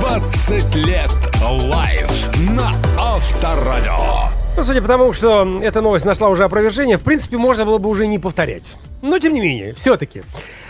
[0.01, 1.11] 20 лет
[1.43, 2.07] live
[2.57, 4.38] на Авторадио.
[4.59, 7.89] Ну, судя по тому, что эта новость нашла уже опровержение, в принципе, можно было бы
[7.89, 8.75] уже не повторять.
[9.03, 10.23] Но, тем не менее, все-таки.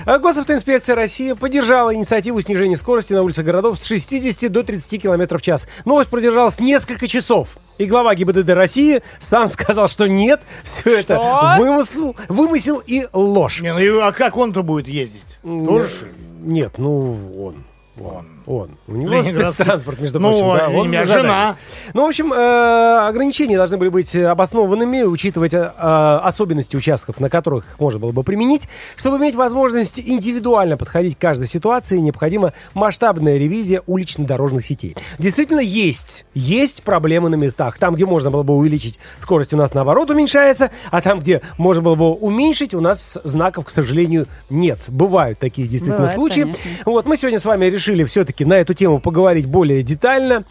[0.04, 5.38] А Госавтоинспекция России поддержала инициативу снижения скорости на улицах городов с 60 до 30 км
[5.38, 5.66] в час.
[5.86, 7.56] Новость продержалась несколько часов.
[7.78, 13.62] И глава ГИБДД России сам сказал, что нет, все это вымысел, вымысел и ложь.
[13.62, 15.24] Не, ну а как он-то будет ездить?
[15.42, 15.88] Тоже?
[15.88, 16.06] что?
[16.42, 17.64] Нет, ну он.
[17.98, 18.37] Он.
[18.50, 18.70] Он.
[18.86, 19.52] У него Ленинградский.
[19.52, 20.46] спецтранспорт, между Ну, прочим.
[20.56, 21.56] да, извини он меня, жена.
[21.92, 27.66] Ну, в общем, э, ограничения должны были быть обоснованными, учитывать э, особенности участков, на которых
[27.66, 28.66] их можно было бы применить.
[28.96, 34.96] Чтобы иметь возможность индивидуально подходить к каждой ситуации, необходима масштабная ревизия улично-дорожных сетей.
[35.18, 36.24] Действительно, есть.
[36.32, 37.76] Есть проблемы на местах.
[37.78, 41.82] Там, где можно было бы увеличить скорость, у нас наоборот уменьшается, а там, где можно
[41.82, 44.78] было бы уменьшить, у нас знаков, к сожалению, нет.
[44.88, 46.40] Бывают такие действительно Бывает, случаи.
[46.42, 46.60] конечно.
[46.86, 50.44] Вот, мы сегодня с вами решили все-таки на эту тему поговорить более детально.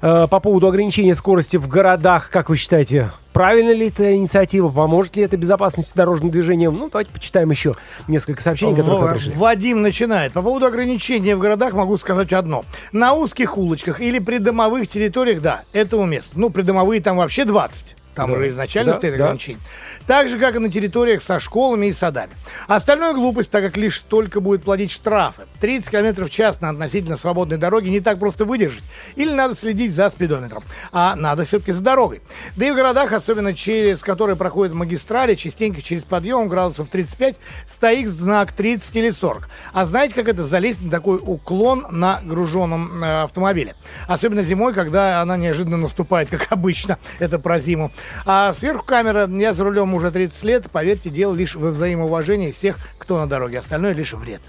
[0.00, 5.16] Э, по поводу ограничения скорости в городах, как вы считаете, правильно ли эта инициатива, поможет
[5.16, 6.70] ли это безопасности дорожного движения?
[6.70, 7.74] Ну, давайте почитаем еще
[8.06, 9.32] несколько сообщений, которые В- пришли.
[9.32, 10.32] Вадим начинает.
[10.32, 12.64] По поводу ограничений в городах могу сказать одно.
[12.92, 16.40] На узких улочках или придомовых территориях, да, это уместно.
[16.42, 17.96] Ну, придомовые там вообще 20.
[18.14, 18.36] Там Да.
[18.36, 19.24] уже изначально Да, стоит да.
[19.24, 19.60] ограничение.
[20.06, 22.32] Так же, как и на территориях со школами и садами.
[22.66, 25.42] Остальное глупость, так как лишь только будет платить штрафы.
[25.60, 28.82] 30 км в час на относительно свободной дороге не так просто выдержать.
[29.16, 30.62] Или надо следить за спидометром.
[30.92, 32.22] А надо все-таки за дорогой.
[32.56, 37.36] Да и в городах, особенно через которые проходят магистрали, частенько через подъем градусов 35,
[37.66, 39.48] стоит знак 30 или 40.
[39.72, 43.74] А знаете, как это залезть на такой уклон на груженном э, автомобиле?
[44.06, 46.98] Особенно зимой, когда она неожиданно наступает, как обычно.
[47.18, 47.92] Это про зиму.
[48.24, 49.28] А сверху камера.
[49.28, 50.70] Я за рулем уже 30 лет.
[50.70, 53.58] Поверьте, дело лишь во взаимоуважении всех, кто на дороге.
[53.58, 54.40] Остальное лишь вред.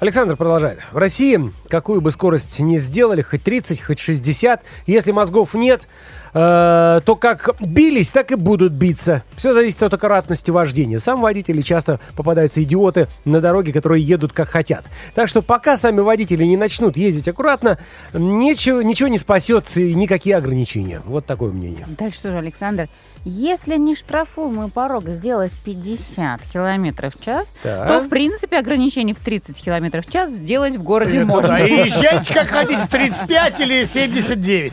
[0.00, 0.80] Александр продолжает.
[0.92, 5.88] В России, какую бы скорость ни сделали, хоть 30, хоть 60, если мозгов нет,
[6.34, 9.22] э, то как бились, так и будут биться.
[9.36, 10.98] Все зависит от аккуратности вождения.
[10.98, 14.84] Сам водители часто попадаются идиоты на дороге, которые едут как хотят.
[15.14, 17.78] Так что пока сами водители не начнут ездить аккуратно,
[18.12, 21.00] ничего, ничего не спасет никакие ограничения.
[21.04, 21.86] Вот такое мнение.
[21.98, 22.88] Дальше что же, Александр?
[23.26, 27.88] Если не штрафуемый порог сделать 50 километров в час, Так.
[27.88, 31.48] то, в принципе, ограничение в 30 километров в час сделать в городе можно.
[31.48, 31.66] да.
[31.66, 34.72] И езжайте как хотите, 35 или 79.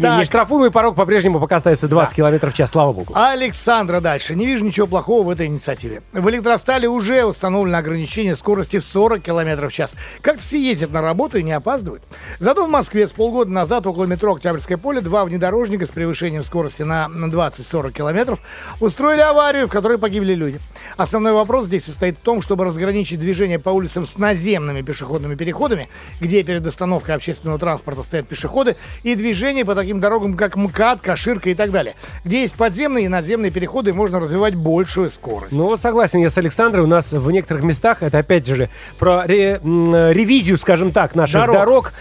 [0.00, 0.20] Не, Так.
[0.20, 3.12] Нештрафуемый порог по-прежнему пока остается 20 километров в час, слава богу.
[3.14, 4.34] Александра дальше.
[4.34, 6.02] Не вижу ничего плохого в этой инициативе.
[6.14, 9.92] В электростале уже установлено ограничение скорости в 40 км в час.
[10.22, 12.02] Как все ездят на работу и не опаздывают.
[12.38, 16.80] Зато в Москве с полгода назад около метро Октябрьское поле два внедорожника с превышением скорости
[16.80, 18.40] на 20-40 километров
[18.80, 20.60] устроили аварию, в которой погибли люди.
[20.96, 25.90] Основной вопрос здесь состоит в том, чтобы разграничить движение по улицам с наземными пешеходными переходами,
[26.22, 31.50] где перед остановкой общественного транспорта стоят пешеходы, и движение по таким дорогам, как МКАД, Каширка
[31.50, 35.56] и так далее, где есть подземные и надземные переходы, и можно развивать большую скорость.
[35.56, 36.84] Ну вот согласен я с Александрой.
[36.84, 38.68] У нас в некоторых местах, это опять же
[38.98, 41.54] про ре- э, ревизию, скажем так, наших Дорог.
[41.56, 41.92] дорог,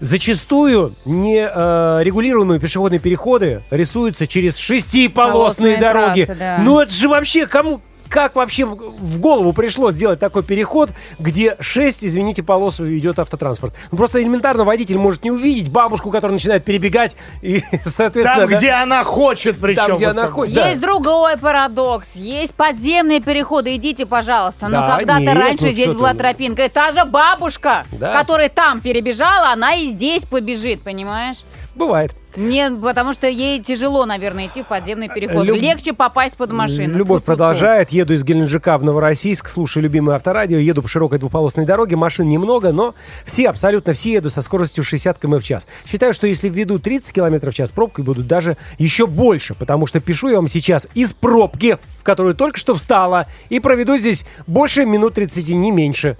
[0.00, 6.24] зачастую нерегулируемые пешеходные переходы рисуются через шестиполосные Полосные дороги.
[6.24, 6.58] трассы, да.
[6.62, 7.80] Ну это же вообще кому...
[8.12, 13.72] Как вообще в голову пришло сделать такой переход, где 6, извините, полос идет автотранспорт?
[13.90, 18.42] Ну, просто элементарно водитель может не увидеть бабушку, которая начинает перебегать, и, соответственно...
[18.42, 19.86] Там, да, где она хочет, причем.
[19.86, 20.54] Там, где она хочет.
[20.54, 20.68] Да.
[20.68, 22.08] Есть другой парадокс.
[22.14, 23.74] Есть подземные переходы.
[23.76, 24.68] Идите, пожалуйста.
[24.68, 26.18] Но Да, когда-то нет, раньше ну здесь была ты.
[26.18, 26.64] тропинка.
[26.66, 28.12] И та же бабушка, Да.
[28.12, 31.44] которая там перебежала, она и здесь побежит, понимаешь?
[31.74, 32.12] Бывает.
[32.36, 35.44] Не, потому что ей тяжело, наверное, идти в подземный переход.
[35.44, 36.96] Люб- Легче попасть под машину.
[36.96, 37.26] Любовь Фу-фу-фу.
[37.26, 37.90] продолжает.
[37.90, 42.72] Еду из Геленджика в Новороссийск, слушаю любимое авторадио, еду по широкой двуполосной дороге, машин немного,
[42.72, 42.94] но
[43.26, 45.66] все, абсолютно все едут со скоростью 60 км в час.
[45.86, 50.00] Считаю, что если введу 30 км в час, пробки будут даже еще больше, потому что
[50.00, 54.84] пишу я вам сейчас из пробки, в которую только что встала, и проведу здесь больше
[54.86, 56.16] минут 30, не меньше.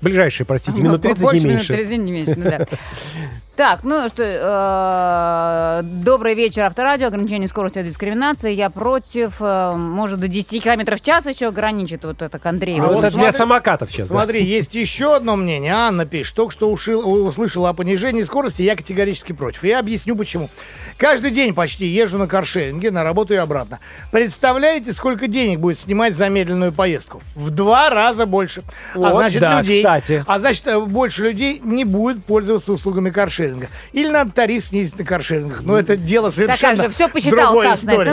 [0.00, 1.74] Ближайшие, простите, минут 30, Больше не минут меньше.
[1.74, 2.66] 30, не меньше, ну да.
[3.56, 8.52] Так, ну что, э, добрый вечер, Авторадио, ограничение скорости от дискриминации.
[8.52, 12.82] Я против, э, может, до 10 километров в час еще ограничит вот это к Андрею.
[12.82, 14.08] А Вот вот это для самокатов сейчас.
[14.08, 14.14] да.
[14.16, 15.72] Смотри, есть еще одно мнение.
[15.72, 19.62] Анна пишет, только что ушил- услышала о понижении скорости, я категорически против.
[19.62, 20.48] Я объясню почему.
[20.96, 23.78] Каждый день почти езжу на каршеринге, на работу и обратно.
[24.10, 27.22] Представляете, сколько денег будет снимать за медленную поездку?
[27.36, 28.64] В два раза больше.
[28.94, 30.24] а Вот значит, да, людей, кстати.
[30.26, 33.43] а значит, э, больше людей не будет пользоваться услугами каршеринга.
[33.92, 35.62] Или надо тариф снизить на каршерингах.
[35.62, 38.12] Но это дело Так как совершенно же, все посчитал другой так, истории.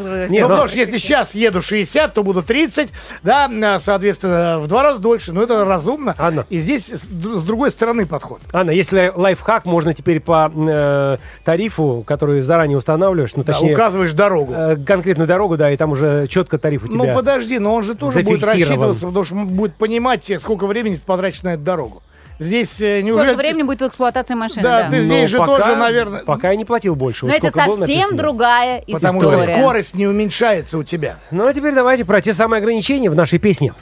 [0.00, 0.30] знаешь.
[0.30, 2.90] Не, ну, но- потому что если сейчас еду 60, то буду 30,
[3.22, 5.32] да, а, соответственно, в два раза дольше.
[5.32, 6.14] Но это разумно.
[6.18, 6.46] Анна.
[6.50, 8.40] И здесь с, с другой стороны подход.
[8.52, 14.12] Анна, если лайфхак, можно теперь по э, тарифу, который заранее устанавливаешь, ну Да, точнее, указываешь
[14.12, 14.52] дорогу.
[14.54, 16.96] э, конкретную дорогу, да, и там уже четко тариф у тебя.
[16.98, 21.00] Ну подожди, но он же тоже будет рассчитываться, потому что м- будет понимать, сколько времени
[21.04, 22.02] потратишь на эту дорогу.
[22.40, 23.28] Здесь э, неужели...
[23.28, 24.90] Сколько времени будет в эксплуатации машины, Да, да.
[24.90, 27.26] ты- Но здесь же пока, тоже, наверное- Пока я не платил больше.
[27.26, 29.58] Но Вот это сколько совсем другая Потому что история.
[29.58, 31.18] скорость не уменьшается у тебя.
[31.30, 33.74] Ну а теперь давайте про те самые ограничения в нашей песне.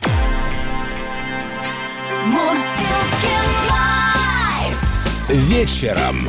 [5.29, 6.29] Вечером.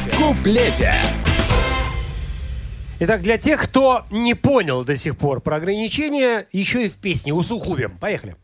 [0.00, 0.92] В куплете.
[3.00, 7.32] Итак, для тех, кто не понял до сих пор про ограничения, еще и в песне
[7.34, 7.98] усухубим.
[7.98, 8.36] Поехали.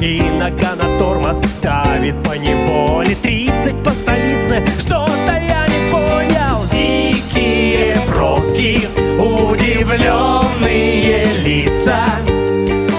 [0.00, 3.14] И нога на тормоз давит по неволе.
[3.16, 6.64] 30 по столице, что-то я не понял.
[6.72, 8.88] Дикие пробки,
[9.18, 10.54] удивленные
[11.44, 12.00] лица.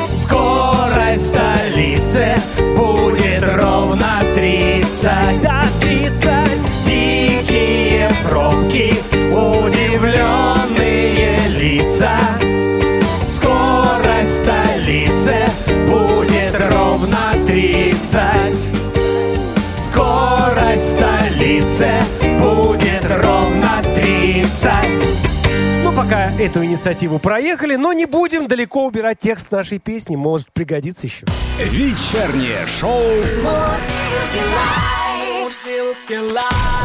[0.09, 2.35] Скорость столицы
[2.75, 8.93] будет ровно 30 Да, 30 Дикие пробки,
[9.31, 10.67] удивленные
[11.47, 12.19] лица
[21.81, 24.71] столицы будет ровно 30
[25.83, 31.07] ну, пока эту инициативу проехали, но не будем далеко убирать текст нашей песни, может пригодится
[31.07, 31.25] еще.
[31.59, 33.01] Вечернее шоу
[35.41, 36.80] Мурзилки лайф.